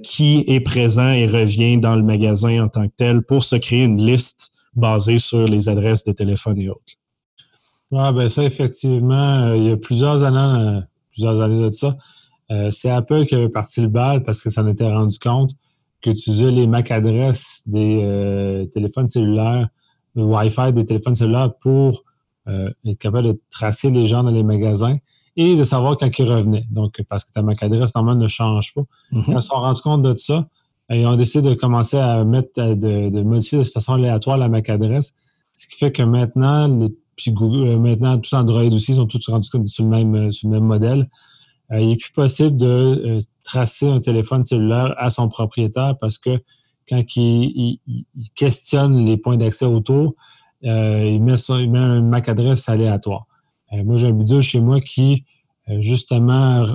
qui 0.04 0.44
est 0.46 0.60
présent 0.60 1.10
et 1.10 1.26
revient 1.26 1.80
dans 1.80 1.96
le 1.96 2.04
magasin 2.04 2.66
en 2.66 2.68
tant 2.68 2.88
que 2.88 2.94
tel 2.96 3.24
pour 3.24 3.44
se 3.44 3.56
créer 3.56 3.84
une 3.84 4.06
liste 4.06 4.53
basée 4.76 5.18
sur 5.18 5.46
les 5.46 5.70
adresses 5.70 6.04
de 6.04 6.12
téléphone 6.12 6.58
et 6.60 6.70
autres. 6.70 6.94
Oui, 7.92 8.14
ben 8.14 8.30
ça, 8.30 8.44
effectivement, 8.44 9.44
euh, 9.44 9.58
il 9.58 9.64
y 9.66 9.72
a 9.72 9.78
plusieurs 9.78 10.24
années, 10.24 10.82
plusieurs 11.12 11.42
années 11.42 11.70
de 11.70 11.74
ça, 11.74 11.98
c'est 12.72 12.90
Apple 12.90 13.26
qui 13.26 13.34
avait 13.34 13.50
parti 13.50 13.82
le 13.82 13.88
bal 13.88 14.24
parce 14.24 14.40
que 14.40 14.52
ça 14.52 14.62
en 14.62 14.68
était 14.68 14.88
rendu 14.88 15.18
compte 15.18 15.52
qu'utiliser 16.04 16.52
les 16.52 16.68
MAC 16.68 16.92
adresses 16.92 17.64
des 17.66 18.70
téléphones 18.74 19.08
cellulaires, 19.08 19.70
le 20.14 20.24
Wi-Fi 20.24 20.72
des 20.72 20.86
téléphones 20.86 21.16
cellulaires 21.16 21.52
pour 21.62 22.04
être 22.48 23.00
capable 23.00 23.30
de 23.30 23.42
tracer 23.50 23.90
les 23.90 24.06
gens 24.06 24.24
dans 24.24 24.30
les 24.30 24.44
magasins, 24.44 24.98
et 25.36 25.56
de 25.56 25.64
savoir 25.64 25.98
quand 25.98 26.08
ils 26.18 26.30
revenaient. 26.30 26.66
Donc, 26.70 27.02
parce 27.10 27.24
que 27.24 27.32
ta 27.32 27.42
MAC 27.42 27.64
adresse, 27.64 27.96
normalement, 27.96 28.22
ne 28.22 28.28
change 28.28 28.74
pas. 28.74 28.84
Mhm. 29.12 29.24
Ils 29.28 29.34
se 29.36 29.48
sont 29.48 29.56
rendus 29.56 29.82
compte 29.82 30.04
de 30.04 30.16
ça. 30.16 30.48
Ils 30.90 31.06
ont 31.08 31.16
décidé 31.16 31.50
de 31.50 31.54
commencer 31.54 31.98
à 31.98 32.24
mettre, 32.24 32.76
de, 32.76 33.22
modifier 33.22 33.60
de 33.60 33.64
façon 33.64 33.94
aléatoire 33.94 34.38
la 34.38 34.50
MAC 34.50 34.70
adresse. 34.70 35.14
Ce 35.56 35.68
qui 35.68 35.78
fait 35.78 35.92
que 35.92 36.04
maintenant, 36.04 36.68
puis 37.16 37.32
Google, 37.32 37.68
euh, 37.68 37.78
maintenant, 37.78 38.20
tout 38.20 38.34
Android 38.36 38.64
aussi, 38.64 38.96
sont 38.96 39.06
tous 39.06 39.28
rendus 39.30 39.50
sur 39.66 39.84
le 39.84 39.90
même, 39.90 40.16
euh, 40.16 40.32
sur 40.32 40.50
le 40.50 40.56
même 40.56 40.66
modèle. 40.66 41.10
Euh, 41.72 41.80
il 41.80 41.90
n'est 41.90 41.96
plus 41.96 42.12
possible 42.12 42.58
de 42.58 43.22
tracer 43.44 43.88
un 43.88 44.00
téléphone 44.00 44.44
cellulaire 44.46 44.94
à 44.98 45.10
son 45.10 45.30
propriétaire 45.30 45.98
parce 46.00 46.18
que 46.18 46.42
quand 46.90 47.04
il, 47.16 47.80
questionne 48.36 49.06
les 49.06 49.18
points 49.18 49.38
d'accès 49.38 49.66
autour, 49.66 50.16
il, 50.62 51.22
met 51.22 51.36
il 51.36 51.72
met 51.72 51.80
un 51.80 52.02
MAC 52.02 52.30
adresse 52.30 52.68
aléatoire. 52.68 53.26
Moi, 53.72 53.96
j'ai 53.96 54.08
un 54.08 54.18
vidéo 54.18 54.42
chez 54.42 54.60
moi 54.60 54.82
qui, 54.82 55.24
justement, 55.80 56.66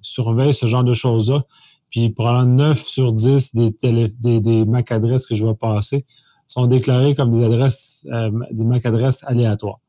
surveille 0.00 0.54
ce 0.54 0.66
genre 0.66 0.84
de 0.84 0.94
choses-là. 0.94 1.44
Puis, 1.90 2.10
probablement 2.10 2.68
9 2.68 2.86
sur 2.86 3.12
10 3.12 3.54
des, 3.54 4.64
MAC 4.66 4.92
adresses 4.92 5.26
que 5.26 5.34
je 5.34 5.44
vois 5.44 5.54
passer 5.54 6.04
sont 6.46 6.66
déclarées 6.66 7.14
comme 7.14 7.30
des 7.30 7.42
adresses, 7.42 8.06
des 8.52 8.64
MAC 8.64 8.86
adresses 8.86 9.24
aléatoires. 9.24 9.80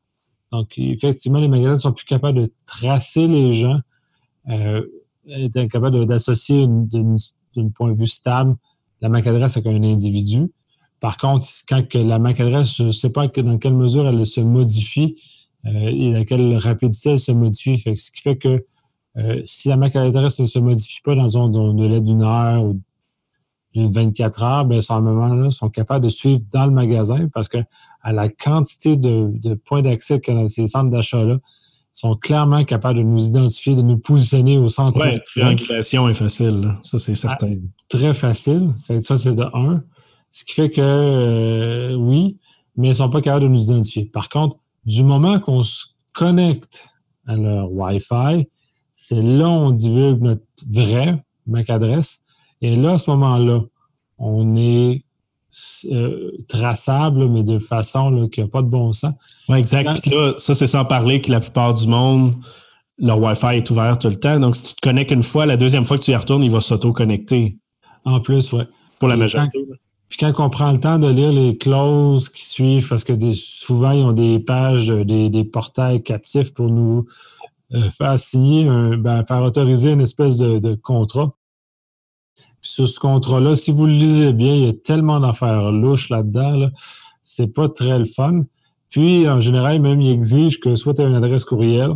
Donc, 0.52 0.78
effectivement, 0.78 1.38
les 1.38 1.48
magasins 1.48 1.74
ne 1.74 1.78
sont 1.78 1.92
plus 1.92 2.06
capables 2.06 2.38
de 2.38 2.52
tracer 2.66 3.26
les 3.26 3.52
gens, 3.52 3.78
euh, 4.48 4.82
être 5.28 5.66
capables 5.66 6.06
d'associer 6.06 6.66
d'un 6.66 7.68
point 7.74 7.92
de 7.92 7.98
vue 7.98 8.06
stable 8.06 8.56
la 9.00 9.08
MAC 9.08 9.26
adresse 9.26 9.56
avec 9.56 9.66
un 9.72 9.82
individu. 9.82 10.50
Par 11.00 11.16
contre, 11.16 11.46
quand 11.68 11.94
la 11.94 12.18
MAC 12.18 12.40
adresse, 12.40 12.76
je 12.76 12.84
ne 12.84 12.90
sais 12.90 13.10
pas 13.10 13.28
dans 13.28 13.58
quelle 13.58 13.74
mesure 13.74 14.08
elle 14.08 14.24
se 14.26 14.40
modifie, 14.40 15.16
euh, 15.66 15.70
et 15.70 16.12
laquelle 16.12 16.56
rapidité 16.56 17.10
elle 17.10 17.18
se 17.18 17.32
modifie. 17.32 17.78
ce 17.78 18.10
qui 18.10 18.22
fait 18.22 18.36
que 18.36 18.64
euh, 19.16 19.40
si 19.44 19.68
la 19.68 19.76
MAC 19.76 19.96
adresse 19.96 20.38
ne 20.38 20.44
se 20.44 20.58
modifie 20.58 21.00
pas 21.02 21.14
dans 21.14 21.38
un 21.38 21.74
délai 21.74 22.00
d'une 22.00 22.22
heure 22.22 22.62
ou 22.62 22.80
d'une 23.74 23.90
24 23.92 24.42
heures, 24.42 24.64
bien, 24.64 24.78
à 24.78 24.80
ce 24.80 24.92
moment-là, 24.92 25.50
sont 25.50 25.70
capables 25.70 26.04
de 26.04 26.10
suivre 26.10 26.40
dans 26.52 26.66
le 26.66 26.72
magasin 26.72 27.28
parce 27.32 27.48
que 27.48 27.58
à 28.02 28.12
la 28.12 28.28
quantité 28.28 28.96
de, 28.96 29.54
points 29.64 29.82
d'accès 29.82 30.20
que 30.20 30.32
dans 30.32 30.46
ces 30.46 30.66
centres 30.66 30.90
d'achat-là, 30.90 31.38
sont 31.90 32.14
clairement 32.14 32.64
capables 32.64 32.98
de 32.98 33.02
nous 33.02 33.26
identifier, 33.26 33.74
de 33.74 33.82
nous 33.82 33.98
positionner 33.98 34.56
au 34.56 34.68
centre. 34.68 35.00
Oui, 35.02 35.18
triangulation 35.24 36.08
est 36.08 36.14
facile, 36.14 36.76
ça 36.84 36.98
c'est 36.98 37.12
ah, 37.12 37.14
certain. 37.14 37.56
très 37.88 38.14
facile. 38.14 38.72
ça, 39.00 39.16
c'est 39.16 39.34
de 39.34 39.44
un. 39.52 39.82
Ce 40.30 40.44
qui 40.44 40.52
fait 40.52 40.70
que 40.70 40.80
euh, 40.80 41.94
oui, 41.94 42.36
mais 42.76 42.88
ils 42.88 42.90
ne 42.90 42.96
sont 42.96 43.10
pas 43.10 43.20
capables 43.20 43.44
de 43.44 43.48
nous 43.48 43.64
identifier. 43.64 44.04
Par 44.04 44.28
contre, 44.28 44.58
du 44.84 45.02
moment 45.02 45.40
qu'on 45.40 45.64
se 45.64 45.86
connecte 46.14 46.84
à 47.26 47.36
leur 47.36 47.74
Wi-Fi, 47.74 48.46
c'est 49.00 49.22
là 49.22 49.48
on 49.48 49.70
divulgue 49.70 50.22
notre 50.22 50.42
vrai 50.72 51.22
MAC 51.46 51.70
adresse. 51.70 52.18
Et 52.60 52.74
là, 52.74 52.94
à 52.94 52.98
ce 52.98 53.08
moment-là, 53.10 53.60
on 54.18 54.56
est 54.56 55.04
euh, 55.92 56.32
traçable, 56.48 57.28
mais 57.28 57.44
de 57.44 57.60
façon 57.60 58.28
qui 58.28 58.40
n'a 58.40 58.48
pas 58.48 58.60
de 58.60 58.66
bon 58.66 58.92
sens. 58.92 59.14
Oui, 59.48 59.58
exact. 59.58 60.00
Puis 60.02 60.10
là, 60.10 60.34
ça, 60.38 60.52
c'est 60.52 60.66
sans 60.66 60.84
parler 60.84 61.20
que 61.20 61.30
la 61.30 61.38
plupart 61.38 61.76
du 61.76 61.86
monde, 61.86 62.34
leur 62.98 63.20
Wi-Fi 63.20 63.56
est 63.58 63.70
ouvert 63.70 64.00
tout 64.00 64.08
le 64.08 64.18
temps. 64.18 64.40
Donc, 64.40 64.56
si 64.56 64.64
tu 64.64 64.74
te 64.74 64.80
connectes 64.80 65.12
une 65.12 65.22
fois, 65.22 65.46
la 65.46 65.56
deuxième 65.56 65.84
fois 65.84 65.96
que 65.96 66.02
tu 66.02 66.10
y 66.10 66.16
retournes, 66.16 66.42
il 66.42 66.50
va 66.50 66.58
s'auto-connecter. 66.60 67.56
En 68.04 68.18
plus, 68.18 68.52
oui. 68.52 68.64
Pour 68.98 69.06
la 69.06 69.16
majorité. 69.16 69.60
Puis 70.08 70.18
quand 70.18 70.32
on 70.38 70.50
prend 70.50 70.72
le 70.72 70.80
temps 70.80 70.98
de 70.98 71.06
lire 71.08 71.30
les 71.30 71.56
clauses 71.56 72.28
qui 72.30 72.44
suivent, 72.44 72.88
parce 72.88 73.04
que 73.04 73.12
souvent, 73.32 73.92
ils 73.92 74.02
ont 74.02 74.12
des 74.12 74.40
pages, 74.40 74.88
des, 74.88 75.44
portails 75.44 76.02
captifs 76.02 76.52
pour 76.52 76.68
nous 76.68 77.06
faire 77.90 78.18
signer, 78.18 78.64
ben, 78.96 79.24
faire 79.26 79.42
autoriser 79.42 79.92
une 79.92 80.00
espèce 80.00 80.38
de, 80.38 80.74
contrat. 80.74 81.34
Puis 82.60 82.70
sur 82.70 82.88
ce 82.88 82.98
contrat-là, 82.98 83.56
si 83.56 83.70
vous 83.70 83.86
le 83.86 83.92
lisez 83.92 84.32
bien, 84.32 84.54
il 84.54 84.64
y 84.64 84.68
a 84.68 84.72
tellement 84.72 85.20
d'affaires 85.20 85.70
louches 85.70 86.08
là-dedans, 86.08 86.56
là, 86.56 86.70
c'est 87.22 87.46
pas 87.46 87.68
très 87.68 87.98
le 87.98 88.04
fun. 88.04 88.44
Puis, 88.88 89.28
en 89.28 89.40
général, 89.40 89.80
même, 89.80 90.00
il 90.00 90.10
exige 90.10 90.60
que 90.60 90.74
soit 90.76 90.94
tu 90.94 91.02
as 91.02 91.04
une 91.04 91.14
adresse 91.14 91.44
courriel 91.44 91.90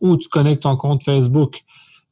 ou 0.00 0.16
tu 0.16 0.28
connectes 0.28 0.62
ton 0.62 0.76
compte 0.76 1.02
Facebook. 1.02 1.64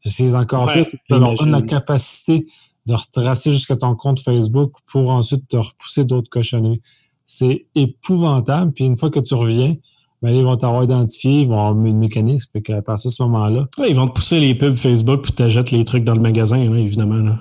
C'est 0.04 0.34
encore 0.34 0.70
plus, 0.70 0.84
ça 0.84 1.18
leur 1.18 1.34
donne 1.34 1.50
la 1.50 1.62
capacité 1.62 2.46
de 2.86 2.94
retracer 2.94 3.52
jusqu'à 3.52 3.76
ton 3.76 3.94
compte 3.94 4.20
Facebook 4.20 4.72
pour 4.86 5.10
ensuite 5.10 5.48
te 5.48 5.56
repousser 5.56 6.04
d'autres 6.04 6.28
cochonneries. 6.28 6.82
C'est 7.24 7.66
épouvantable. 7.74 8.72
Puis 8.72 8.84
une 8.84 8.96
fois 8.96 9.10
que 9.10 9.20
tu 9.20 9.34
reviens, 9.34 9.76
ben, 10.24 10.34
ils 10.34 10.42
vont 10.42 10.56
t'avoir 10.56 10.84
identifié, 10.84 11.42
ils 11.42 11.48
vont 11.48 11.58
avoir 11.58 11.84
une 11.84 11.98
mécanisme. 11.98 12.48
Fait 12.50 12.62
qu'à 12.62 12.80
partir 12.80 13.10
de 13.10 13.14
ce 13.14 13.22
moment-là. 13.24 13.66
ils 13.86 13.94
vont 13.94 14.08
te 14.08 14.14
pousser 14.14 14.40
les 14.40 14.54
pubs 14.54 14.74
Facebook 14.74 15.20
puis 15.20 15.32
t'achètes 15.32 15.70
les 15.70 15.84
trucs 15.84 16.02
dans 16.02 16.14
le 16.14 16.20
magasin, 16.22 16.56
évidemment. 16.56 17.36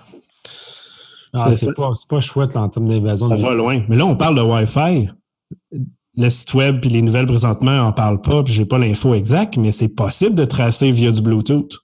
Ah, 1.34 1.50
c'est 1.54 1.74
pas, 1.74 1.93
pas, 2.10 2.19
chouette 2.19 2.58
en 2.58 2.67
termes 2.67 2.89
d'invasion. 2.89 3.30
Ça 3.30 3.36
va 3.38 3.54
loin. 3.54 3.82
Mais 3.88 3.96
là, 3.96 4.06
on 4.06 4.17
parle 4.17 4.36
de 4.36 4.41
Wi-Fi. 4.41 5.10
Le 6.17 6.30
site 6.30 6.54
web 6.56 6.82
puis 6.82 6.89
les 6.89 7.02
nouvelles 7.02 7.26
présentement 7.26 7.72
n'en 7.72 7.93
parlent 7.93 8.19
pas, 8.19 8.43
puis 8.43 8.54
j'ai 8.54 8.65
pas 8.65 8.78
l'info 8.78 9.13
exacte, 9.13 9.56
mais 9.56 9.72
c'est 9.72 9.88
possible 9.88 10.36
de 10.36 10.43
tracer 10.43 10.91
via 10.91 11.12
du 11.12 11.22
Bluetooth. 11.22 11.80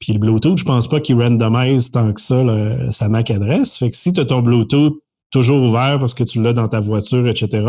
Puis 0.00 0.12
le 0.12 0.18
Bluetooth, 0.18 0.58
je 0.58 0.64
pense 0.64 0.86
pas 0.86 1.00
qu'il 1.00 1.18
randomise 1.18 1.90
tant 1.90 2.12
que 2.12 2.20
ça 2.20 2.44
sa 2.90 3.08
MAC 3.08 3.30
adresse. 3.30 3.78
Fait 3.78 3.88
que 3.88 3.96
si 3.96 4.12
tu 4.12 4.20
as 4.20 4.26
ton 4.26 4.42
Bluetooth 4.42 4.98
toujours 5.30 5.62
ouvert 5.62 5.98
parce 5.98 6.12
que 6.12 6.24
tu 6.24 6.42
l'as 6.42 6.52
dans 6.52 6.68
ta 6.68 6.78
voiture, 6.78 7.26
etc., 7.26 7.64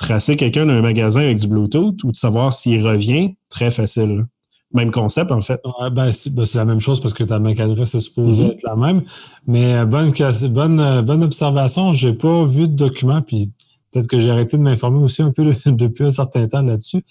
tracer 0.00 0.36
quelqu'un 0.36 0.66
d'un 0.66 0.80
magasin 0.80 1.20
avec 1.20 1.38
du 1.38 1.46
Bluetooth 1.46 2.02
ou 2.04 2.10
de 2.10 2.16
savoir 2.16 2.52
s'il 2.52 2.84
revient, 2.84 3.34
très 3.50 3.70
facile. 3.70 4.26
Même 4.72 4.90
concept, 4.92 5.30
en 5.30 5.40
fait. 5.40 5.60
Ben, 5.92 6.10
ben, 6.30 6.44
c'est 6.44 6.58
la 6.58 6.64
même 6.64 6.80
chose 6.80 7.00
parce 7.00 7.12
que 7.12 7.24
ta 7.24 7.38
MAC 7.38 7.60
adresse 7.60 7.94
est 7.94 8.00
supposée 8.00 8.44
mm-hmm. 8.44 8.52
être 8.52 8.62
la 8.62 8.76
même. 8.76 9.02
Mais 9.46 9.74
euh, 9.74 9.84
bonne, 9.84 10.12
bonne, 10.50 10.80
euh, 10.80 11.02
bonne 11.02 11.22
observation. 11.22 11.92
Je 11.92 12.08
n'ai 12.08 12.14
pas 12.14 12.46
vu 12.46 12.68
de 12.68 12.74
document, 12.74 13.20
puis 13.20 13.50
peut-être 13.92 14.06
que 14.06 14.20
j'ai 14.20 14.30
arrêté 14.30 14.56
de 14.56 14.62
m'informer 14.62 15.02
aussi 15.02 15.22
un 15.22 15.32
peu 15.32 15.52
depuis 15.66 16.04
un 16.04 16.12
certain 16.12 16.48
temps 16.48 16.62
là-dessus. 16.62 17.04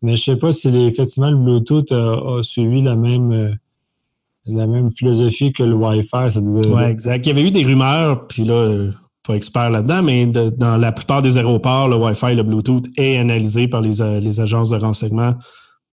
Mais 0.00 0.16
je 0.16 0.30
ne 0.30 0.34
sais 0.34 0.40
pas 0.40 0.52
si 0.52 0.68
effectivement 0.68 1.30
le 1.30 1.36
Bluetooth 1.36 1.92
a, 1.92 2.42
suivi 2.42 2.80
la 2.82 2.96
même, 2.96 3.32
euh, 3.32 3.52
la 4.46 4.66
même 4.66 4.90
philosophie 4.90 5.52
que 5.52 5.64
le 5.64 5.74
Wi-Fi. 5.74 6.38
Oui, 6.38 6.82
exact. 6.84 7.26
Il 7.26 7.28
y 7.28 7.32
avait 7.32 7.46
eu 7.46 7.50
des 7.50 7.64
rumeurs, 7.64 8.26
puis 8.26 8.44
là, 8.44 8.90
pas 9.24 9.34
expert 9.34 9.70
là-dedans, 9.70 10.02
mais 10.02 10.26
dans 10.26 10.76
la 10.76 10.92
plupart 10.92 11.22
des 11.22 11.36
aéroports, 11.36 11.88
le 11.88 11.96
Wi-Fi, 11.96 12.34
le 12.34 12.42
Bluetooth 12.42 12.86
est 12.96 13.18
analysé 13.18 13.68
par 13.68 13.80
les, 13.80 14.20
les 14.20 14.40
agences 14.40 14.70
de 14.70 14.76
renseignement 14.76 15.34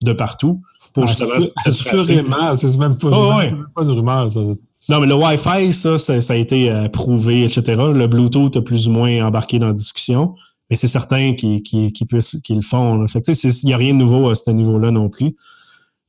de 0.04 0.12
partout 0.12 0.60
pour 0.92 1.04
ah, 1.04 1.06
justement. 1.06 1.46
Assurément, 1.64 2.56
c'est 2.56 2.76
même 2.78 2.96
pas, 2.96 3.08
oh, 3.12 3.40
pas 3.74 3.82
une 3.82 3.90
rumeur. 3.90 4.30
Ça. 4.30 4.40
Non, 4.88 5.00
mais 5.00 5.06
le 5.06 5.14
Wi-Fi, 5.14 5.72
ça, 5.72 5.98
ça, 5.98 6.32
a 6.32 6.36
été 6.36 6.70
euh, 6.70 6.88
prouvé, 6.88 7.44
etc. 7.44 7.80
Le 7.94 8.06
Bluetooth 8.06 8.56
a 8.56 8.62
plus 8.62 8.88
ou 8.88 8.92
moins 8.92 9.24
embarqué 9.24 9.58
dans 9.58 9.68
la 9.68 9.72
discussion, 9.72 10.34
mais 10.68 10.76
c'est 10.76 10.88
certain 10.88 11.34
qu'ils 11.34 11.62
le 11.62 12.60
font. 12.62 13.04
il 13.06 13.64
n'y 13.64 13.72
a 13.72 13.76
rien 13.76 13.94
de 13.94 13.98
nouveau 13.98 14.30
à 14.30 14.34
ce 14.34 14.50
niveau-là 14.50 14.90
non 14.90 15.08
plus. 15.08 15.36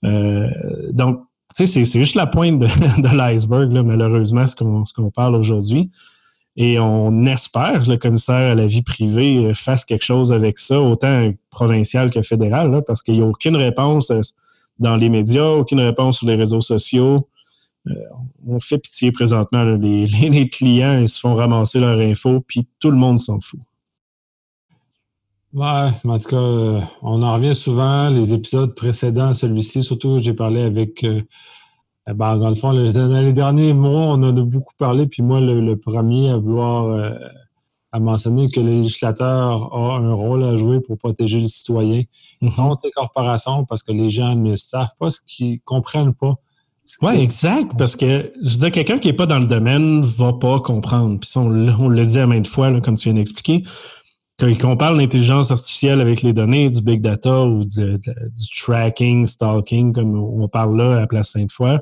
Euh, 0.03 0.47
donc, 0.91 1.19
c'est 1.53 1.85
juste 1.85 2.15
la 2.15 2.27
pointe 2.27 2.59
de, 2.59 2.65
de 3.01 3.15
l'iceberg, 3.15 3.71
malheureusement, 3.71 4.47
ce 4.47 4.55
qu'on 4.55 5.11
parle 5.11 5.35
aujourd'hui. 5.35 5.91
Et 6.57 6.79
on 6.79 7.25
espère 7.25 7.83
que 7.83 7.89
le 7.89 7.97
commissaire 7.97 8.51
à 8.51 8.55
la 8.55 8.65
vie 8.65 8.81
privée 8.81 9.37
euh, 9.37 9.53
fasse 9.53 9.85
quelque 9.85 10.03
chose 10.03 10.33
avec 10.33 10.57
ça, 10.57 10.81
autant 10.81 11.31
provincial 11.49 12.11
que 12.11 12.21
fédéral, 12.21 12.83
parce 12.85 13.01
qu'il 13.01 13.15
n'y 13.15 13.21
a 13.21 13.25
aucune 13.25 13.55
réponse 13.55 14.11
dans 14.79 14.97
les 14.97 15.09
médias, 15.09 15.47
aucune 15.47 15.79
réponse 15.79 16.17
sur 16.19 16.27
les 16.27 16.35
réseaux 16.35 16.61
sociaux. 16.61 17.27
Euh, 17.87 17.93
on 18.45 18.59
fait 18.59 18.77
pitié 18.77 19.11
présentement. 19.11 19.63
les, 19.75 20.49
clients, 20.49 20.99
ils 20.99 21.09
se 21.09 21.19
font 21.19 21.35
ramasser 21.35 21.79
leur 21.79 21.99
info, 21.99 22.41
puis 22.45 22.67
tout 22.79 22.91
le 22.91 22.97
monde 22.97 23.17
s'en 23.17 23.39
fout. 23.39 23.59
Ouais, 25.53 25.89
en 26.05 26.19
tout 26.19 26.29
cas, 26.29 26.37
euh, 26.37 26.81
on 27.01 27.21
en 27.23 27.33
revient 27.33 27.55
souvent. 27.55 28.09
Les 28.09 28.33
épisodes 28.33 28.73
précédents 28.73 29.33
celui-ci, 29.33 29.83
surtout, 29.83 30.19
j'ai 30.19 30.33
parlé 30.33 30.61
avec. 30.61 31.03
Euh, 31.03 31.21
ben, 32.07 32.37
dans 32.37 32.49
le 32.49 32.55
fond, 32.55 32.73
dans 32.73 33.21
les 33.21 33.33
derniers 33.33 33.73
mois, 33.73 34.01
on 34.01 34.23
en 34.23 34.35
a 34.35 34.41
beaucoup 34.41 34.73
parlé, 34.77 35.07
puis 35.07 35.21
moi, 35.21 35.39
le, 35.39 35.75
premier 35.75 36.29
à 36.29 36.37
vouloir 36.37 37.13
à 37.91 37.99
mentionner 37.99 38.49
que 38.49 38.59
le 38.59 38.69
législateur 38.69 39.73
a 39.75 39.97
un 39.97 40.13
rôle 40.13 40.43
à 40.43 40.55
jouer 40.55 40.79
pour 40.79 40.97
protéger 40.97 41.39
les 41.39 41.47
citoyens 41.47 42.03
mm-hmm. 42.41 42.55
contre 42.55 42.85
les 42.85 42.91
corporations 42.91 43.65
parce 43.65 43.83
que 43.83 43.91
les 43.91 44.09
gens 44.09 44.35
ne 44.35 44.55
savent 44.55 44.93
pas 44.97 45.09
ce 45.09 45.19
qu'ils 45.27 45.59
comprennent 45.61 46.13
pas. 46.13 46.33
Oui, 47.01 47.15
exact, 47.19 47.71
parce 47.77 47.95
que 47.95 48.33
je 48.43 48.53
veux 48.53 48.57
dire, 48.57 48.71
quelqu'un 48.71 48.97
qui 48.97 49.07
n'est 49.07 49.13
pas 49.13 49.25
dans 49.25 49.39
le 49.39 49.47
domaine 49.47 50.01
ne 50.01 50.05
va 50.05 50.33
pas 50.33 50.59
comprendre. 50.59 51.19
Puis 51.19 51.29
on, 51.35 51.47
on 51.47 51.89
le 51.89 52.05
dit 52.05 52.19
à 52.19 52.27
maintes 52.27 52.47
fois, 52.47 52.81
comme 52.81 52.95
tu 52.95 53.09
viens 53.09 53.13
d'expliquer, 53.13 53.63
quand 54.41 54.71
on 54.71 54.77
parle 54.77 54.97
d'intelligence 54.97 55.51
artificielle 55.51 56.01
avec 56.01 56.21
les 56.21 56.33
données, 56.33 56.69
du 56.69 56.81
big 56.81 57.01
data 57.01 57.43
ou 57.43 57.63
du 57.63 57.99
tracking, 58.57 59.25
stalking, 59.27 59.93
comme 59.93 60.15
on 60.15 60.47
parle 60.47 60.77
là 60.77 61.01
à 61.01 61.07
Place 61.07 61.31
Sainte-Foy, 61.31 61.79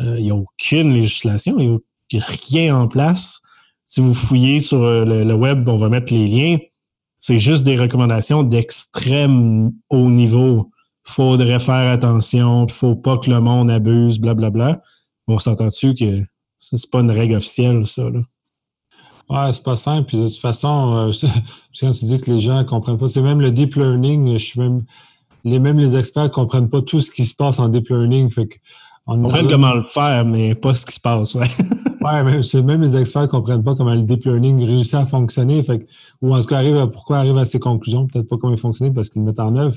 euh, 0.00 0.18
il 0.18 0.24
n'y 0.24 0.30
a 0.30 0.34
aucune 0.34 0.92
législation, 0.92 1.58
il 1.58 1.78
n'y 2.12 2.20
a 2.20 2.26
rien 2.48 2.76
en 2.76 2.88
place 2.88 3.40
si 3.84 4.00
vous 4.00 4.14
fouillez 4.14 4.60
sur 4.60 4.82
euh, 4.82 5.04
le, 5.04 5.34
web, 5.34 5.68
on 5.68 5.76
va 5.76 5.88
mettre 5.88 6.12
les 6.12 6.26
liens. 6.26 6.58
C'est 7.18 7.38
juste 7.38 7.64
des 7.64 7.76
recommandations 7.76 8.42
d'extrême 8.42 9.72
haut 9.90 10.10
niveau. 10.10 10.70
Faudrait 11.04 11.58
faire 11.58 11.92
attention, 11.92 12.66
faut 12.68 12.96
pas 12.96 13.18
que 13.18 13.30
le 13.30 13.40
monde 13.40 13.70
abuse, 13.70 14.18
blablabla. 14.18 14.64
Bla, 14.64 14.72
bla. 14.72 14.82
On 15.26 15.38
s'entend-tu 15.38 15.94
que 15.94 16.22
c'est 16.58 16.90
pas 16.90 17.00
une 17.00 17.10
règle 17.10 17.36
officielle, 17.36 17.86
ça, 17.86 18.08
là? 18.08 18.20
Ouais, 19.30 19.52
c'est 19.52 19.62
pas 19.62 19.76
simple. 19.76 20.08
Puis 20.08 20.18
de 20.18 20.28
toute 20.28 20.38
façon, 20.38 20.94
euh, 20.94 21.28
quand 21.80 21.90
tu 21.92 22.04
dis 22.04 22.20
que 22.20 22.30
les 22.30 22.40
gens 22.40 22.58
ne 22.58 22.62
comprennent 22.64 22.98
pas, 22.98 23.08
c'est 23.08 23.22
même 23.22 23.40
le 23.40 23.50
deep 23.50 23.74
learning, 23.76 24.32
je 24.34 24.44
suis 24.44 24.60
même. 24.60 24.84
Les, 25.46 25.58
même 25.58 25.78
les 25.78 25.94
experts 25.94 26.24
ne 26.24 26.28
comprennent 26.28 26.70
pas 26.70 26.80
tout 26.80 27.00
ce 27.00 27.10
qui 27.10 27.26
se 27.26 27.34
passe 27.34 27.58
en 27.58 27.68
deep 27.68 27.88
learning. 27.90 28.30
Fait 28.30 28.46
que 28.46 28.56
on 29.06 29.22
comprend 29.22 29.46
comment 29.46 29.74
le 29.74 29.84
faire, 29.84 30.24
mais 30.24 30.54
pas 30.54 30.72
ce 30.72 30.86
qui 30.86 30.94
se 30.94 31.00
passe, 31.00 31.34
ouais. 31.34 31.50
ouais, 32.00 32.24
même, 32.24 32.42
même 32.64 32.82
les 32.82 32.96
experts 32.96 33.22
ne 33.22 33.26
comprennent 33.26 33.62
pas 33.62 33.74
comment 33.74 33.94
le 33.94 34.02
deep 34.02 34.24
learning 34.24 34.64
réussit 34.64 34.94
à 34.94 35.04
fonctionner. 35.04 35.62
Fait, 35.62 35.86
ou 36.22 36.34
en 36.34 36.40
tout 36.40 36.46
cas, 36.46 36.56
arrive 36.56 36.86
pourquoi 36.90 37.18
arrive 37.18 37.36
à 37.36 37.44
ces 37.44 37.58
conclusions? 37.58 38.06
Peut-être 38.06 38.28
pas 38.28 38.38
comment 38.38 38.54
il 38.54 38.58
fonctionne 38.58 38.94
parce 38.94 39.10
qu'ils 39.10 39.20
le 39.20 39.26
mettent 39.26 39.40
en 39.40 39.54
œuvre, 39.56 39.76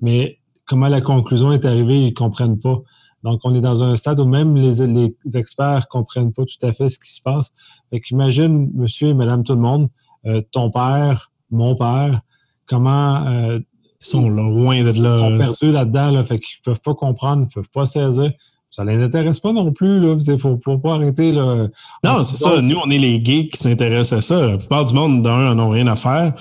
mais 0.00 0.38
comment 0.66 0.86
la 0.86 1.00
conclusion 1.00 1.50
est 1.52 1.64
arrivée, 1.64 2.00
ils 2.00 2.10
ne 2.10 2.14
comprennent 2.14 2.58
pas. 2.58 2.76
Donc, 3.24 3.40
on 3.44 3.54
est 3.54 3.60
dans 3.60 3.82
un 3.82 3.96
stade 3.96 4.20
où 4.20 4.26
même 4.26 4.56
les, 4.56 4.86
les 4.86 5.36
experts 5.36 5.80
ne 5.80 5.90
comprennent 5.90 6.32
pas 6.32 6.44
tout 6.44 6.66
à 6.66 6.72
fait 6.72 6.88
ce 6.88 6.98
qui 6.98 7.12
se 7.12 7.20
passe. 7.20 7.52
Fait 7.90 8.00
qu'imagine, 8.00 8.70
monsieur 8.74 9.08
et 9.08 9.14
madame 9.14 9.42
tout 9.42 9.54
le 9.54 9.60
monde, 9.60 9.88
euh, 10.26 10.40
ton 10.52 10.70
père, 10.70 11.30
mon 11.50 11.74
père, 11.74 12.20
comment 12.66 13.26
euh, 13.26 13.58
ils 14.00 14.06
sont 14.06 14.28
loin 14.28 14.82
de 14.82 15.02
là. 15.02 15.16
Ils 15.16 15.18
sont 15.18 15.38
perdus 15.38 15.72
là-dedans, 15.72 16.10
là, 16.12 16.24
fait 16.24 16.38
qu'ils 16.38 16.58
ne 16.60 16.64
peuvent 16.64 16.80
pas 16.80 16.94
comprendre, 16.94 17.42
ils 17.42 17.46
ne 17.46 17.62
peuvent 17.62 17.70
pas 17.72 17.86
saisir 17.86 18.32
ça 18.70 18.84
ne 18.84 18.90
les 18.90 19.02
intéresse 19.02 19.40
pas 19.40 19.52
non 19.52 19.72
plus. 19.72 19.96
Il 19.96 20.32
ne 20.32 20.36
faut, 20.36 20.56
pas 20.56 20.94
arrêter. 20.94 21.32
Là. 21.32 21.68
Non, 22.04 22.24
c'est 22.24 22.36
ça. 22.36 22.60
Nous, 22.60 22.76
on 22.76 22.90
est 22.90 22.98
les 22.98 23.20
gays 23.20 23.48
qui 23.48 23.58
s'intéressent 23.58 24.18
à 24.18 24.20
ça. 24.20 24.46
La 24.46 24.58
plupart 24.58 24.84
du 24.84 24.94
monde, 24.94 25.22
d'un, 25.22 25.54
n'ont 25.54 25.70
rien 25.70 25.86
à 25.86 25.96
faire. 25.96 26.34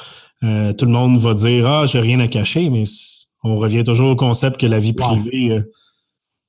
Euh, 0.44 0.74
tout 0.74 0.86
le 0.86 0.92
monde 0.92 1.18
va 1.18 1.34
dire 1.34 1.66
Ah, 1.68 1.86
j'ai 1.86 2.00
rien 2.00 2.20
à 2.20 2.28
cacher, 2.28 2.70
mais 2.70 2.84
on 3.44 3.56
revient 3.56 3.84
toujours 3.84 4.12
au 4.12 4.16
concept 4.16 4.60
que 4.60 4.68
la 4.68 4.80
vie 4.80 4.94
privée, 4.94 5.62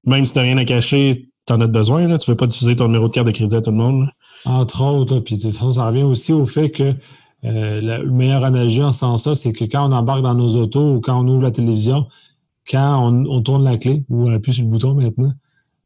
même 0.04 0.24
si 0.24 0.32
tu 0.32 0.38
n'as 0.38 0.44
rien 0.44 0.56
à 0.58 0.64
cacher, 0.64 1.28
tu 1.46 1.52
en 1.52 1.60
as 1.60 1.66
besoin. 1.66 2.06
Là. 2.06 2.18
Tu 2.18 2.30
ne 2.30 2.34
veux 2.34 2.36
pas 2.36 2.46
diffuser 2.46 2.76
ton 2.76 2.86
numéro 2.86 3.08
de 3.08 3.12
carte 3.12 3.26
de 3.26 3.32
crédit 3.32 3.54
à 3.54 3.60
tout 3.60 3.70
le 3.70 3.76
monde. 3.76 4.08
Entre 4.44 4.82
autres, 4.82 5.18
puis 5.20 5.36
de 5.36 5.42
toute 5.42 5.52
façon, 5.52 5.72
ça 5.72 5.86
revient 5.86 6.02
aussi 6.02 6.32
au 6.32 6.46
fait 6.46 6.70
que 6.70 6.94
euh, 7.44 7.80
la 7.80 8.02
meilleure 8.02 8.44
analogie 8.44 8.82
en 8.82 8.92
ce 8.92 9.00
sens-là, 9.00 9.34
c'est 9.34 9.52
que 9.52 9.64
quand 9.64 9.88
on 9.88 9.92
embarque 9.92 10.22
dans 10.22 10.34
nos 10.34 10.56
autos 10.56 10.94
ou 10.94 11.00
quand 11.00 11.20
on 11.20 11.28
ouvre 11.28 11.42
la 11.42 11.50
télévision, 11.50 12.06
quand 12.68 13.00
on, 13.02 13.26
on 13.26 13.42
tourne 13.42 13.64
la 13.64 13.76
clé 13.76 14.04
ou 14.08 14.28
on 14.28 14.32
appuie 14.32 14.52
sur 14.52 14.64
le 14.64 14.70
bouton 14.70 14.94
maintenant, 14.94 15.32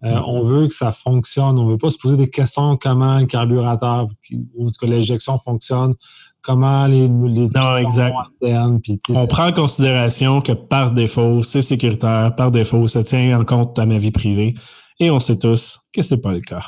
euh, 0.04 0.20
on 0.26 0.42
veut 0.42 0.66
que 0.66 0.74
ça 0.74 0.90
fonctionne. 0.90 1.58
On 1.58 1.64
ne 1.66 1.70
veut 1.72 1.78
pas 1.78 1.90
se 1.90 1.98
poser 1.98 2.16
des 2.16 2.28
questions 2.28 2.76
comment 2.76 3.18
le 3.18 3.26
carburateur 3.26 4.08
ou 4.56 4.70
que 4.70 4.86
l'injection 4.86 5.38
fonctionne, 5.38 5.94
comment 6.42 6.86
les, 6.86 7.08
les 7.08 7.48
non, 7.54 7.76
exact. 7.76 8.14
on 8.42 9.26
prend 9.26 9.48
en 9.48 9.52
considération 9.52 10.40
que 10.40 10.52
par 10.52 10.92
défaut, 10.92 11.42
c'est 11.42 11.60
sécuritaire, 11.60 12.34
par 12.34 12.50
défaut, 12.50 12.86
ça 12.86 13.04
tient 13.04 13.40
en 13.40 13.44
compte 13.44 13.78
à 13.78 13.86
ma 13.86 13.98
vie 13.98 14.10
privée. 14.10 14.54
Et 15.00 15.10
on 15.10 15.20
sait 15.20 15.38
tous 15.38 15.80
que 15.92 16.02
ce 16.02 16.14
n'est 16.14 16.20
pas 16.20 16.32
le 16.32 16.40
cas. 16.40 16.64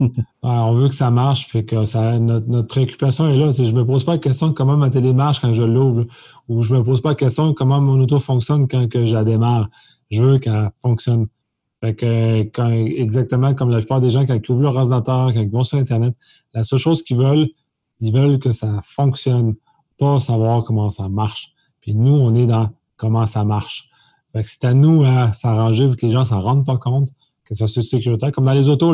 on 0.42 0.72
veut 0.72 0.88
que 0.88 0.94
ça 0.94 1.10
marche, 1.10 1.46
fait 1.46 1.64
que 1.64 1.84
ça, 1.84 2.18
notre, 2.18 2.66
préoccupation 2.66 3.28
est 3.28 3.36
là. 3.36 3.50
Je 3.50 3.62
ne 3.62 3.72
me 3.72 3.86
pose 3.86 4.04
pas 4.04 4.12
la 4.12 4.18
question 4.18 4.48
de 4.48 4.52
comment 4.52 4.76
ma 4.76 4.90
télé 4.90 5.12
marche 5.12 5.40
quand 5.40 5.54
je 5.54 5.62
l'ouvre, 5.62 6.04
ou 6.48 6.62
je 6.62 6.72
ne 6.72 6.78
me 6.78 6.84
pose 6.84 7.00
pas 7.00 7.10
la 7.10 7.14
question 7.14 7.48
de 7.48 7.52
comment 7.52 7.80
mon 7.80 8.00
auto 8.00 8.18
fonctionne 8.18 8.68
quand 8.68 8.88
que 8.88 9.06
je 9.06 9.14
la 9.14 9.24
démarre. 9.24 9.68
Je 10.10 10.22
veux 10.22 10.38
qu'elle 10.38 10.70
fonctionne 10.82 11.26
que, 11.82 12.42
quand, 12.54 12.70
exactement 12.70 13.54
comme 13.54 13.70
la 13.70 13.78
plupart 13.78 14.00
des 14.00 14.10
gens, 14.10 14.26
quand 14.26 14.34
ils 14.34 14.50
ouvrent 14.50 14.62
leur 14.62 14.76
ordinateur, 14.76 15.32
quand 15.32 15.40
ils 15.40 15.50
vont 15.50 15.62
sur 15.62 15.78
Internet, 15.78 16.14
la 16.54 16.62
seule 16.62 16.78
chose 16.78 17.02
qu'ils 17.02 17.18
veulent, 17.18 17.48
ils 18.00 18.12
veulent 18.12 18.38
que 18.38 18.52
ça 18.52 18.80
fonctionne, 18.82 19.54
pas 19.98 20.18
savoir 20.20 20.64
comment 20.64 20.90
ça 20.90 21.08
marche. 21.08 21.50
Puis 21.80 21.94
nous, 21.94 22.14
on 22.14 22.34
est 22.34 22.46
dans 22.46 22.70
comment 22.96 23.26
ça 23.26 23.44
marche. 23.44 23.88
c'est 24.44 24.64
à 24.64 24.74
nous 24.74 25.04
à 25.04 25.32
s'arranger 25.32 25.90
que 25.90 26.06
les 26.06 26.12
gens 26.12 26.20
ne 26.20 26.24
s'en 26.24 26.40
rendent 26.40 26.66
pas 26.66 26.78
compte, 26.78 27.10
que 27.44 27.54
ça 27.54 27.66
soit 27.66 27.82
sécuritaire. 27.82 28.32
Comme 28.32 28.44
dans 28.44 28.52
les 28.52 28.68
autos, 28.68 28.92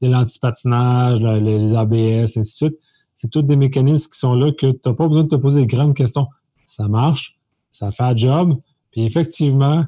l'antipatinage, 0.00 1.20
les 1.20 1.74
ABS, 1.74 2.36
ainsi 2.36 2.40
de 2.40 2.44
suite. 2.44 2.76
C'est 3.14 3.30
tous 3.30 3.42
des 3.42 3.56
mécanismes 3.56 4.10
qui 4.10 4.18
sont 4.18 4.34
là 4.34 4.52
que 4.52 4.72
tu 4.72 4.80
n'as 4.84 4.94
pas 4.94 5.08
besoin 5.08 5.24
de 5.24 5.28
te 5.28 5.36
poser 5.36 5.60
des 5.60 5.66
grandes 5.66 5.94
questions. 5.94 6.28
Ça 6.66 6.86
marche, 6.88 7.38
ça 7.70 7.90
fait 7.90 8.02
un 8.02 8.16
job. 8.16 8.60
Puis 8.90 9.04
effectivement, 9.04 9.84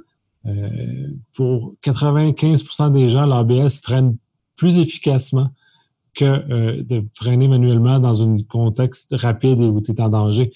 euh, 0.46 1.08
pour 1.34 1.74
95% 1.82 2.92
des 2.92 3.08
gens, 3.08 3.26
l'ABS 3.26 3.80
freine 3.82 4.16
plus 4.56 4.78
efficacement 4.78 5.50
que 6.18 6.24
euh, 6.24 6.82
de 6.82 7.04
freiner 7.14 7.48
manuellement 7.48 7.98
dans 7.98 8.22
un 8.22 8.38
contexte 8.48 9.14
rapide 9.16 9.60
et 9.60 9.66
où 9.66 9.80
tu 9.80 9.92
es 9.92 10.00
en 10.00 10.08
danger. 10.08 10.50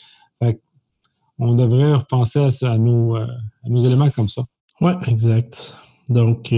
on 1.39 1.55
devrait 1.55 1.95
repenser 1.95 2.41
à, 2.63 2.79
nos, 2.79 3.17
euh, 3.17 3.27
éléments 3.67 4.11
comme 4.11 4.29
ça. 4.29 4.43
Oui, 4.81 4.93
exact. 5.07 5.75
Donc, 6.09 6.55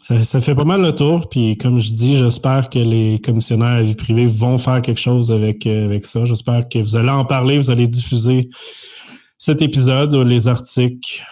ça, 0.00 0.40
fait 0.40 0.54
pas 0.54 0.64
mal 0.64 0.82
le 0.82 0.94
tour. 0.94 1.28
Puis, 1.28 1.56
comme 1.56 1.78
je 1.78 1.92
dis, 1.92 2.16
j'espère 2.16 2.68
que 2.70 2.78
les 2.78 3.20
commissionnaires 3.20 3.78
à 3.78 3.82
vie 3.82 3.94
privée 3.94 4.26
vont 4.26 4.58
faire 4.58 4.82
quelque 4.82 5.00
chose 5.00 5.30
avec, 5.30 5.66
avec 5.66 6.04
ça. 6.04 6.24
J'espère 6.24 6.68
que 6.68 6.78
vous 6.78 6.96
allez 6.96 7.10
en 7.10 7.24
parler, 7.24 7.58
vous 7.58 7.70
allez 7.70 7.86
diffuser 7.86 8.48
cet 9.38 9.62
épisode, 9.62 10.14
les 10.14 10.48
articles 10.48 11.22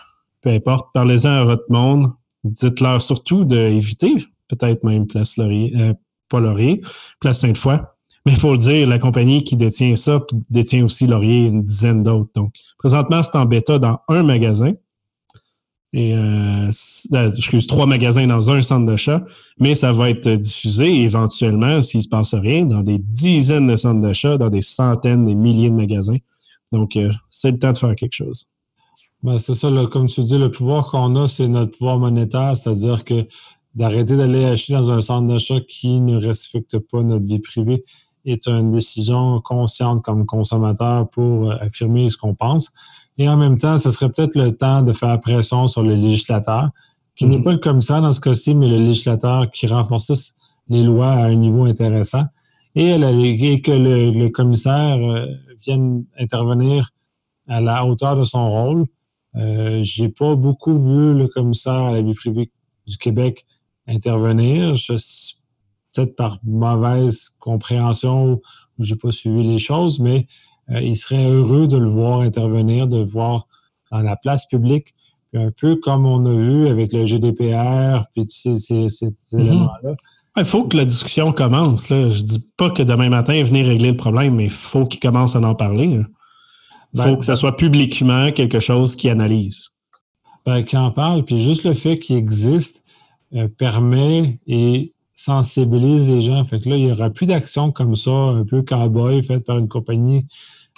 peu 0.43 0.51
importe, 0.51 0.93
parlez-en 0.93 1.31
à 1.31 1.45
votre 1.45 1.71
monde. 1.71 2.13
Dites-leur 2.45 3.03
surtout 3.03 3.45
d'éviter, 3.45 4.15
peut-être 4.49 4.85
même 4.85 5.07
Place 5.07 5.37
Laurier, 5.37 5.73
euh, 5.77 5.95
pas 6.31 6.41
Laurier, 6.41 6.81
Place 7.21 7.41
Sainte-Foy. 7.41 7.81
Mais 8.27 8.33
il 8.33 8.39
faut 8.39 8.53
le 8.53 8.59
dire, 8.59 8.87
la 8.87 8.99
compagnie 8.99 9.45
qui 9.45 9.57
détient 9.57 9.97
ça 9.97 10.21
détient 10.51 10.85
aussi 10.85 11.07
Laurier 11.07 11.45
et 11.45 11.47
une 11.47 11.65
dizaine 11.65 12.03
d'autres. 12.03 12.31
Donc, 12.35 12.55
présentement, 12.79 13.23
c'est 13.23 13.37
en 13.37 13.47
bêta 13.47 13.79
dans 13.79 14.01
un 14.09 14.23
magasin. 14.23 14.73
Et, 15.93 16.15
euh, 16.15 16.71
euh, 17.15 17.33
excuse, 17.33 17.67
trois 17.67 17.87
magasins 17.87 18.27
dans 18.27 18.51
un 18.51 18.63
centre 18.63 18.87
d'achat, 18.87 19.25
mais 19.59 19.75
ça 19.75 19.91
va 19.91 20.11
être 20.11 20.29
diffusé 20.29 21.03
éventuellement, 21.03 21.83
s'il 21.83 21.99
ne 21.99 22.03
se 22.03 22.09
passe 22.09 22.35
rien, 22.35 22.65
dans 22.65 22.83
des 22.83 22.99
dizaines 22.99 23.67
de 23.67 23.75
centres 23.75 24.01
d'achat, 24.01 24.39
dans 24.39 24.51
des 24.51 24.61
centaines, 24.61 25.25
des 25.25 25.35
milliers 25.35 25.71
de 25.71 25.75
magasins. 25.75 26.19
Donc, 26.73 26.95
euh, 26.97 27.11
c'est 27.29 27.51
le 27.51 27.59
temps 27.59 27.73
de 27.73 27.79
faire 27.79 27.97
quelque 27.97 28.15
chose. 28.15 28.47
Ben, 29.23 29.37
c'est 29.39 29.55
ça, 29.55 29.69
comme 29.91 30.07
tu 30.07 30.23
dis, 30.23 30.39
le 30.39 30.51
pouvoir 30.51 30.87
qu'on 30.87 31.17
a, 31.17 31.27
c'est 31.27 31.49
notre 31.49 31.77
pouvoir 31.77 31.99
monétaire, 31.99 32.57
c'est-à-dire 32.57 33.05
que 33.05 33.27
d'arrêter 33.75 34.17
d'aller 34.17 34.45
acheter 34.45 34.73
dans 34.73 34.91
un 34.91 35.01
centre 35.01 35.29
d'achat 35.29 35.61
qui 35.61 36.01
ne 36.01 36.17
respecte 36.17 36.79
pas 36.79 37.03
notre 37.03 37.25
vie 37.25 37.39
privée 37.39 37.85
est 38.25 38.47
une 38.47 38.71
décision 38.71 39.41
consciente 39.41 40.03
comme 40.03 40.27
consommateur 40.27 41.09
pour 41.09 41.53
affirmer 41.53 42.09
ce 42.11 42.17
qu'on 42.17 42.35
pense. 42.35 42.71
Et 43.19 43.29
en 43.29 43.37
même 43.37 43.59
temps, 43.59 43.79
ce 43.79 43.91
serait 43.91 44.11
peut-être 44.11 44.35
le 44.35 44.53
temps 44.53 44.83
de 44.83 44.93
faire 44.93 45.19
pression 45.21 45.69
sur 45.69 45.83
le 45.83 45.95
législateur, 45.95 46.71
qui 47.17 47.27
n'est 47.27 47.39
mhm. 47.39 47.45
pas 47.45 47.53
le 47.53 47.59
commissaire 47.59 48.03
dans 48.03 48.13
ce 48.13 48.21
cas-ci, 48.21 48.55
mais 48.55 48.69
le 48.69 48.79
législateur 48.79 49.51
qui 49.51 49.67
renforce 49.67 50.35
les 50.69 50.83
lois 50.83 51.13
à 51.13 51.25
un 51.25 51.35
niveau 51.35 51.65
intéressant. 51.65 52.25
Et, 52.77 52.93
que 52.95 53.73
le, 53.73 54.29
commissaire 54.29 54.99
euh, 54.99 55.27
vienne 55.59 56.05
intervenir 56.19 56.91
à 57.49 57.61
la 57.61 57.85
hauteur 57.85 58.17
de 58.17 58.25
son 58.25 58.49
rôle. 58.49 58.87
Euh, 59.35 59.81
J'ai 59.83 60.09
pas 60.09 60.37
beaucoup 60.37 60.79
vu 60.79 61.15
le 61.15 61.27
commissaire 61.27 61.73
à 61.73 61.93
la 61.93 62.01
vie 62.01 62.15
privée 62.15 62.51
du 62.87 62.97
Québec 62.97 63.45
intervenir. 63.91 64.75
Peut-être 65.95 66.15
par 66.15 66.39
mauvaise 66.45 67.31
compréhension 67.41 68.35
ou 68.35 68.41
j'ai 68.79 68.97
pas 68.97 69.11
suivi 69.11 69.43
les 69.43 69.59
choses, 69.59 69.99
mais 69.99 70.27
euh, 70.71 70.81
il 70.81 70.97
serait 70.97 71.29
heureux 71.29 71.67
de 71.67 71.77
le 71.77 71.89
voir 71.89 72.21
intervenir, 72.21 72.87
de 72.87 72.99
le 72.99 73.05
voir 73.05 73.47
dans 73.91 74.01
la 74.01 74.17
place 74.17 74.47
publique, 74.47 74.95
un 75.35 75.51
peu 75.51 75.77
comme 75.77 76.07
on 76.07 76.25
a 76.27 76.33
vu 76.33 76.69
avec 76.69 76.93
le 76.93 77.07
GDPR, 77.07 78.05
puis 78.15 78.27
tu 78.27 78.57
sais, 78.57 78.89
ces, 78.89 79.07
mhm. 79.33 79.41
éléments-là. 79.41 79.95
Il 80.37 80.45
faut 80.45 80.65
que 80.65 80.77
la 80.77 80.85
discussion 80.85 81.33
commence. 81.33 81.89
Là. 81.89 82.09
Je 82.09 82.23
dis 82.23 82.45
pas 82.57 82.71
que 82.71 82.83
demain 82.83 83.09
matin, 83.09 83.43
venir 83.43 83.67
régler 83.67 83.91
le 83.91 83.97
problème, 83.97 84.37
mais 84.37 84.45
il 84.45 84.51
faut 84.51 84.87
qu'il 84.87 85.01
commence 85.01 85.35
à 85.35 85.41
en 85.41 85.55
parler. 85.55 85.87
Il 85.87 86.07
ben, 86.95 87.03
faut 87.03 87.17
que 87.17 87.25
ce 87.25 87.33
ben 87.33 87.37
soit 87.37 87.57
publiquement 87.57 88.31
quelque 88.31 88.61
chose 88.61 88.95
qui 88.95 89.11
analyse. 89.11 89.71
Ben, 90.47 90.63
qui 90.65 90.77
en 90.77 90.93
parle, 90.93 91.25
puis 91.25 91.43
juste 91.43 91.65
le 91.65 91.75
fait 91.75 91.99
qu'il 91.99 92.17
existe 92.17 92.80
euh, 93.35 93.49
permet 93.49 94.39
et 94.47 94.93
sensibilise 95.15 96.09
les 96.09 96.21
gens. 96.21 96.45
Fait 96.45 96.61
que 96.61 96.69
là, 96.69 96.77
il 96.77 96.87
n'y 96.87 96.91
aura 96.91 97.11
plus 97.11 97.27
d'actions 97.27 97.73
comme 97.73 97.95
ça, 97.95 98.11
un 98.11 98.45
peu 98.45 98.63
cowboy 98.63 99.23
faites 99.23 99.45
par 99.45 99.59
une 99.59 99.69
compagnie 99.69 100.27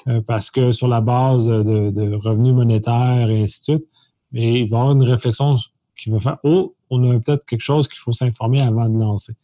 euh, 0.08 0.20
parce 0.20 0.50
que 0.50 0.72
sur 0.72 0.88
la 0.88 1.00
base 1.00 1.46
de, 1.46 2.14
revenus 2.14 2.52
monétaires 2.52 3.30
et 3.30 3.42
ainsi 3.42 3.60
de 3.60 3.64
suite, 3.64 3.84
mais 4.32 4.60
il 4.60 4.68
va 4.68 4.78
y 4.78 4.80
avoir 4.80 4.92
une 4.92 5.02
réflexion 5.02 5.56
qui 5.96 6.10
va 6.10 6.18
faire 6.18 6.38
Oh, 6.42 6.74
on 6.90 7.10
a 7.10 7.18
peut-être 7.20 7.46
quelque 7.46 7.60
chose 7.60 7.88
qu'il 7.88 7.98
faut 7.98 8.12
s'informer 8.12 8.60
avant 8.60 8.88
de 8.88 8.98
lancer. 8.98 9.34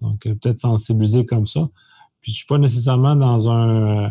Donc, 0.00 0.26
euh, 0.26 0.34
peut-être 0.34 0.60
sensibiliser 0.60 1.26
comme 1.26 1.46
ça. 1.46 1.68
Puis, 2.20 2.32
je 2.32 2.36
ne 2.36 2.38
suis 2.38 2.46
pas 2.46 2.58
nécessairement 2.58 3.16
dans 3.16 3.50
un 3.50 4.10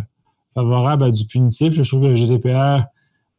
favorable 0.54 1.06
à 1.06 1.12
du 1.12 1.26
punitif. 1.26 1.74
Je 1.74 1.82
trouve 1.82 2.02
que 2.02 2.08
le 2.08 2.16
GDPR, 2.16 2.84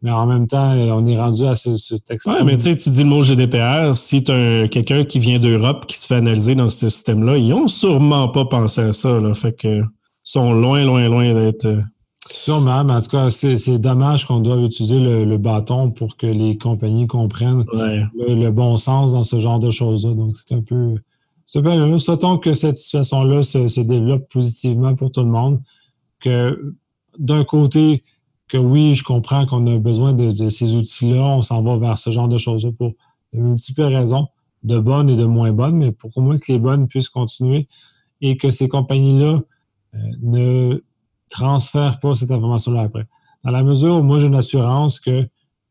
mais 0.04 0.10
en 0.10 0.26
même 0.26 0.46
temps, 0.46 0.70
on 0.70 1.06
est 1.06 1.18
rendu 1.18 1.46
à 1.46 1.54
ce, 1.54 1.94
texte. 1.96 2.28
Oui, 2.28 2.44
mais 2.44 2.58
tu 2.58 2.64
sais, 2.64 2.76
tu 2.76 2.90
dis 2.90 3.02
le 3.02 3.08
mot 3.08 3.22
GDPR, 3.22 3.96
si 3.96 4.22
tu 4.22 4.30
as 4.30 4.68
quelqu'un 4.68 5.02
qui 5.04 5.18
vient 5.18 5.38
d'Europe 5.38 5.86
qui 5.86 5.98
se 5.98 6.06
fait 6.06 6.16
analyser 6.16 6.54
dans 6.54 6.68
ce 6.68 6.90
système-là, 6.90 7.38
ils 7.38 7.48
n'ont 7.48 7.68
sûrement 7.68 8.28
pas 8.28 8.44
pensé 8.44 8.82
à 8.82 8.92
ça. 8.92 9.18
Là, 9.18 9.32
fait 9.32 9.56
que 9.56 9.80
sont 10.22 10.52
loin, 10.52 10.84
loin, 10.84 11.08
loin 11.08 11.32
d'être 11.32 11.66
Sûrement, 12.30 12.84
mais 12.84 12.92
en 12.92 13.00
tout 13.00 13.08
cas, 13.08 13.30
c'est 13.30 13.78
dommage 13.78 14.26
qu'on 14.26 14.40
doive 14.40 14.62
utiliser 14.64 14.98
le, 14.98 15.38
bâton 15.38 15.90
pour 15.90 16.18
que 16.18 16.26
les 16.26 16.58
compagnies 16.58 17.06
comprennent 17.06 17.64
le, 17.72 18.50
bon 18.50 18.76
sens 18.76 19.12
dans 19.12 19.24
ce 19.24 19.40
genre 19.40 19.58
de 19.58 19.70
choses-là. 19.70 20.12
Donc, 20.12 20.36
c'est 20.36 20.54
un 20.54 20.60
peu. 20.60 20.96
C'est 21.46 21.62
Souhaitons 21.98 22.38
que 22.38 22.52
cette 22.52 22.76
situation-là 22.76 23.42
se, 23.42 23.80
développe 23.80 24.28
positivement 24.30 24.94
pour 24.94 25.12
tout 25.12 25.20
le 25.20 25.30
monde. 25.30 25.60
Que 26.20 26.74
d'un 27.18 27.44
côté, 27.44 28.02
que 28.48 28.58
oui, 28.58 28.94
je 28.94 29.02
comprends 29.02 29.46
qu'on 29.46 29.66
a 29.66 29.78
besoin 29.78 30.12
de, 30.12 30.48
ces 30.48 30.76
outils-là, 30.76 31.22
on 31.22 31.42
s'en 31.42 31.62
va 31.62 31.76
vers 31.76 31.98
ce 31.98 32.10
genre 32.10 32.28
de 32.28 32.38
choses-là 32.38 32.72
pour 32.72 32.92
de 33.32 33.40
multiples 33.40 33.82
raisons, 33.82 34.28
de 34.62 34.78
bonnes 34.78 35.08
et 35.08 35.16
de 35.16 35.24
moins 35.24 35.52
bonnes, 35.52 35.76
mais 35.76 35.92
pour 35.92 36.12
qu'au 36.12 36.20
moins 36.20 36.38
que 36.38 36.52
les 36.52 36.58
bonnes 36.58 36.86
puissent 36.86 37.08
continuer 37.08 37.68
et 38.20 38.36
que 38.36 38.50
ces 38.50 38.68
compagnies-là 38.68 39.40
euh, 39.94 39.98
ne 40.22 40.82
transfère 41.30 42.00
pas 42.00 42.14
cette 42.14 42.30
information-là 42.30 42.82
après. 42.82 43.06
Dans 43.44 43.50
la 43.50 43.62
mesure 43.62 43.96
où 43.96 44.02
moi 44.02 44.20
j'ai 44.20 44.26
une 44.26 44.34
assurance 44.34 45.00
que 45.00 45.10
euh, 45.10 45.26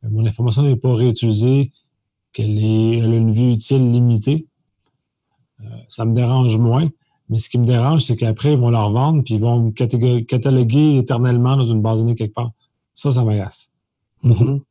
mon 0.10 0.26
information 0.26 0.64
n'est 0.64 0.76
pas 0.76 0.94
réutilisée, 0.94 1.72
qu'elle 2.34 2.58
a 2.58 3.16
une 3.18 3.32
vie 3.32 3.54
utile 3.54 3.92
limitée, 3.92 4.48
euh, 5.62 5.66
ça 5.88 6.06
me 6.06 6.14
dérange 6.14 6.58
moins. 6.58 6.90
Mais 7.30 7.38
ce 7.38 7.50
qui 7.50 7.58
me 7.58 7.66
dérange, 7.66 8.04
c'est 8.04 8.16
qu'après, 8.16 8.54
ils 8.54 8.60
vont 8.60 8.70
la 8.70 8.82
revendre 8.82 9.24
puis 9.24 9.36
ils 9.36 9.42
vont 9.42 9.60
me 9.60 10.22
cataloguer 10.22 10.98
éternellement 10.98 11.56
dans 11.56 11.64
une 11.64 11.82
base 11.82 12.00
de 12.00 12.04
données 12.04 12.16
quelque 12.16 12.34
part. 12.34 12.52
Ça, 12.94 13.12
ça 13.12 13.24
m'agace. 13.24 13.70
Mm-hmm. 14.24 14.62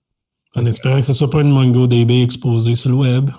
En 0.55 0.67
espérant 0.67 0.97
que 0.97 1.03
ce 1.03 1.13
ne 1.13 1.17
soit 1.17 1.31
pas 1.31 1.41
une 1.41 1.51
MongoDB 1.51 2.23
exposée 2.23 2.75
sur 2.75 2.91
le 2.91 2.97
web. 2.97 3.31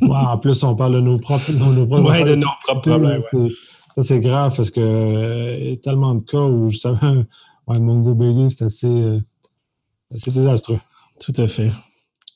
en 0.00 0.38
plus, 0.38 0.62
on 0.62 0.74
parle 0.74 0.94
de 0.94 1.00
nos 1.00 1.18
propres, 1.18 1.52
nos, 1.52 1.86
propres, 1.86 2.08
ouais, 2.08 2.24
de 2.24 2.34
nos 2.36 2.48
propres 2.64 2.90
problèmes. 2.90 3.22
Ça, 3.94 4.02
c'est 4.02 4.20
grave 4.20 4.54
parce 4.56 4.70
que 4.70 5.70
y 5.70 5.72
a 5.72 5.76
tellement 5.76 6.14
de 6.14 6.22
cas 6.22 6.38
où 6.40 6.68
justement, 6.68 6.98
ouais, 7.68 7.78
MongoDB, 7.78 8.48
c'est 8.48 8.64
assez, 8.64 8.86
euh, 8.86 9.18
assez 10.12 10.30
désastreux. 10.30 10.80
Tout 11.20 11.32
à 11.36 11.46
fait. 11.46 11.70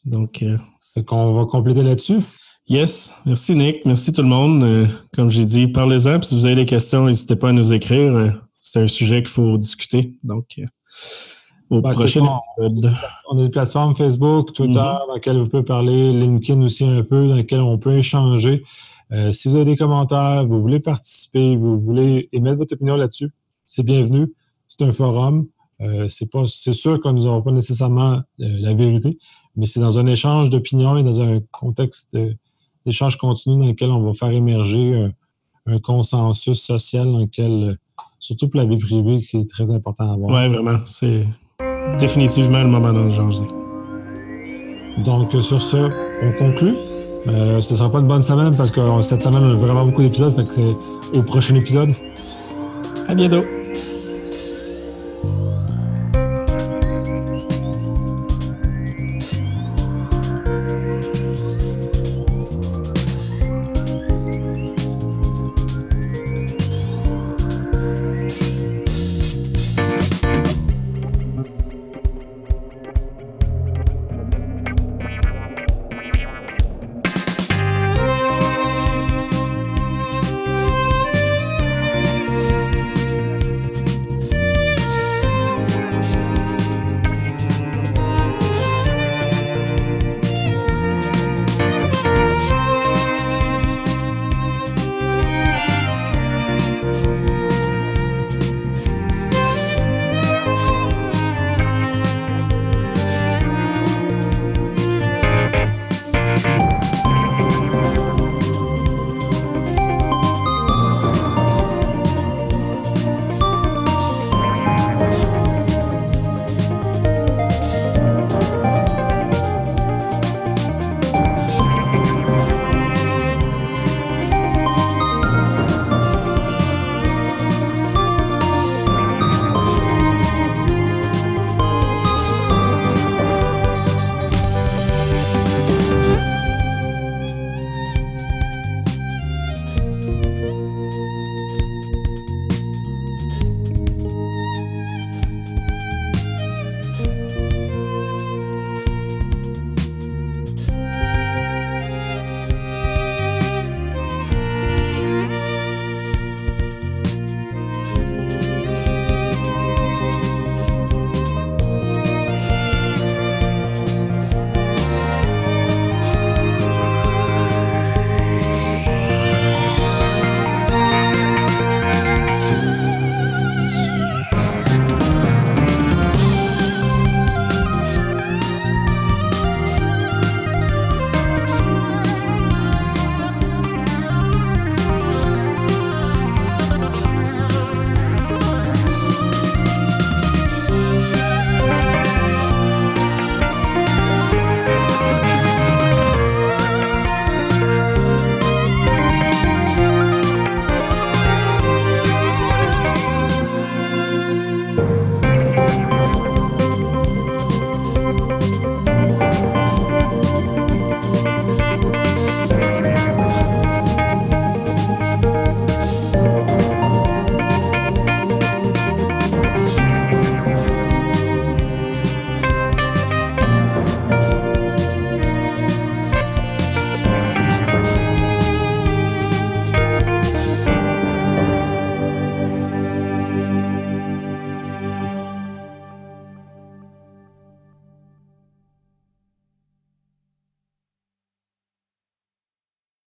Donc, 0.04 0.42
euh, 0.42 0.56
c'est 0.78 1.04
qu'on 1.04 1.32
va 1.32 1.46
compléter 1.46 1.82
là-dessus. 1.82 2.20
Yes. 2.68 3.10
Merci, 3.26 3.54
Nick. 3.54 3.86
Merci 3.86 4.12
tout 4.12 4.22
le 4.22 4.28
monde. 4.28 4.62
Euh, 4.62 4.86
comme 5.14 5.30
j'ai 5.30 5.46
dit, 5.46 5.68
parlez-en. 5.68 6.22
si 6.22 6.34
vous 6.34 6.46
avez 6.46 6.54
des 6.54 6.66
questions, 6.66 7.06
n'hésitez 7.06 7.34
pas 7.34 7.48
à 7.48 7.52
nous 7.52 7.72
écrire. 7.72 8.40
c'est 8.52 8.80
un 8.80 8.86
sujet 8.86 9.22
qu'il 9.22 9.30
faut 9.30 9.56
discuter. 9.56 10.14
Donc, 10.22 10.60
au 11.70 11.80
prochain 11.82 12.24
épisode. 12.58 12.92
On 13.30 13.38
a 13.38 13.42
des 13.42 13.48
plateformes 13.50 13.94
Facebook, 13.94 14.52
Twitter, 14.52 14.78
mm-hmm. 14.78 15.06
dans 15.08 15.14
lesquelles 15.14 15.38
vous 15.38 15.48
pouvez 15.48 15.62
parler, 15.62 16.12
LinkedIn 16.12 16.62
aussi 16.62 16.84
un 16.84 17.02
peu, 17.02 17.28
dans 17.28 17.34
lesquelles 17.34 17.60
on 17.60 17.78
peut 17.78 17.96
échanger. 17.96 18.64
Euh, 19.12 19.32
si 19.32 19.48
vous 19.48 19.56
avez 19.56 19.64
des 19.64 19.76
commentaires, 19.76 20.46
vous 20.46 20.60
voulez 20.60 20.80
participer, 20.80 21.56
vous 21.56 21.80
voulez 21.80 22.28
émettre 22.32 22.58
votre 22.58 22.74
opinion 22.74 22.96
là-dessus, 22.96 23.30
c'est 23.66 23.82
bienvenu. 23.82 24.34
C'est 24.66 24.82
un 24.82 24.92
forum. 24.92 25.46
Euh, 25.80 26.08
c'est 26.08 26.72
sûr 26.72 27.00
qu'on 27.00 27.12
nous 27.12 27.24
n'aura 27.24 27.42
pas 27.42 27.52
nécessairement 27.52 28.14
euh, 28.14 28.20
la 28.38 28.74
vérité, 28.74 29.16
mais 29.56 29.66
c'est 29.66 29.80
dans 29.80 29.98
un 29.98 30.06
échange 30.06 30.50
d'opinions 30.50 30.96
et 30.98 31.04
dans 31.04 31.20
un 31.20 31.40
contexte 31.52 32.18
d'échange 32.84 33.16
continu 33.16 33.60
dans 33.60 33.68
lequel 33.68 33.90
on 33.90 34.02
va 34.02 34.12
faire 34.12 34.30
émerger 34.30 35.08
un, 35.66 35.78
consensus 35.80 36.60
social 36.60 37.06
dans 37.12 37.18
lequel, 37.18 37.78
surtout 38.18 38.48
pour 38.48 38.60
la 38.60 38.66
vie 38.66 38.78
privée, 38.78 39.20
qui 39.20 39.36
est 39.36 39.48
très 39.48 39.70
important 39.70 40.10
à 40.10 40.14
avoir. 40.14 40.30
Oui, 40.30 40.52
vraiment. 40.52 40.80
C'est 40.86 41.24
définitivement 41.98 42.62
le 42.62 42.68
moment 42.68 42.92
d'en 42.92 43.10
changer. 43.10 43.44
Donc, 45.04 45.32
sur 45.42 45.60
ce, 45.60 45.88
on 46.22 46.32
conclut. 46.38 46.74
Euh, 47.26 47.60
ce 47.60 47.74
sera 47.74 47.90
pas 47.90 47.98
une 47.98 48.06
bonne 48.06 48.22
semaine 48.22 48.56
parce 48.56 48.70
que 48.70 48.80
cette 49.02 49.22
semaine, 49.22 49.42
on 49.44 49.52
a 49.52 49.58
vraiment 49.58 49.84
beaucoup 49.84 50.02
d'épisodes. 50.02 50.34
Fait 50.34 50.44
que 50.44 50.54
c'est 50.54 51.18
au 51.18 51.22
prochain 51.22 51.54
épisode. 51.54 51.90
À 53.08 53.14
bientôt. 53.14 53.42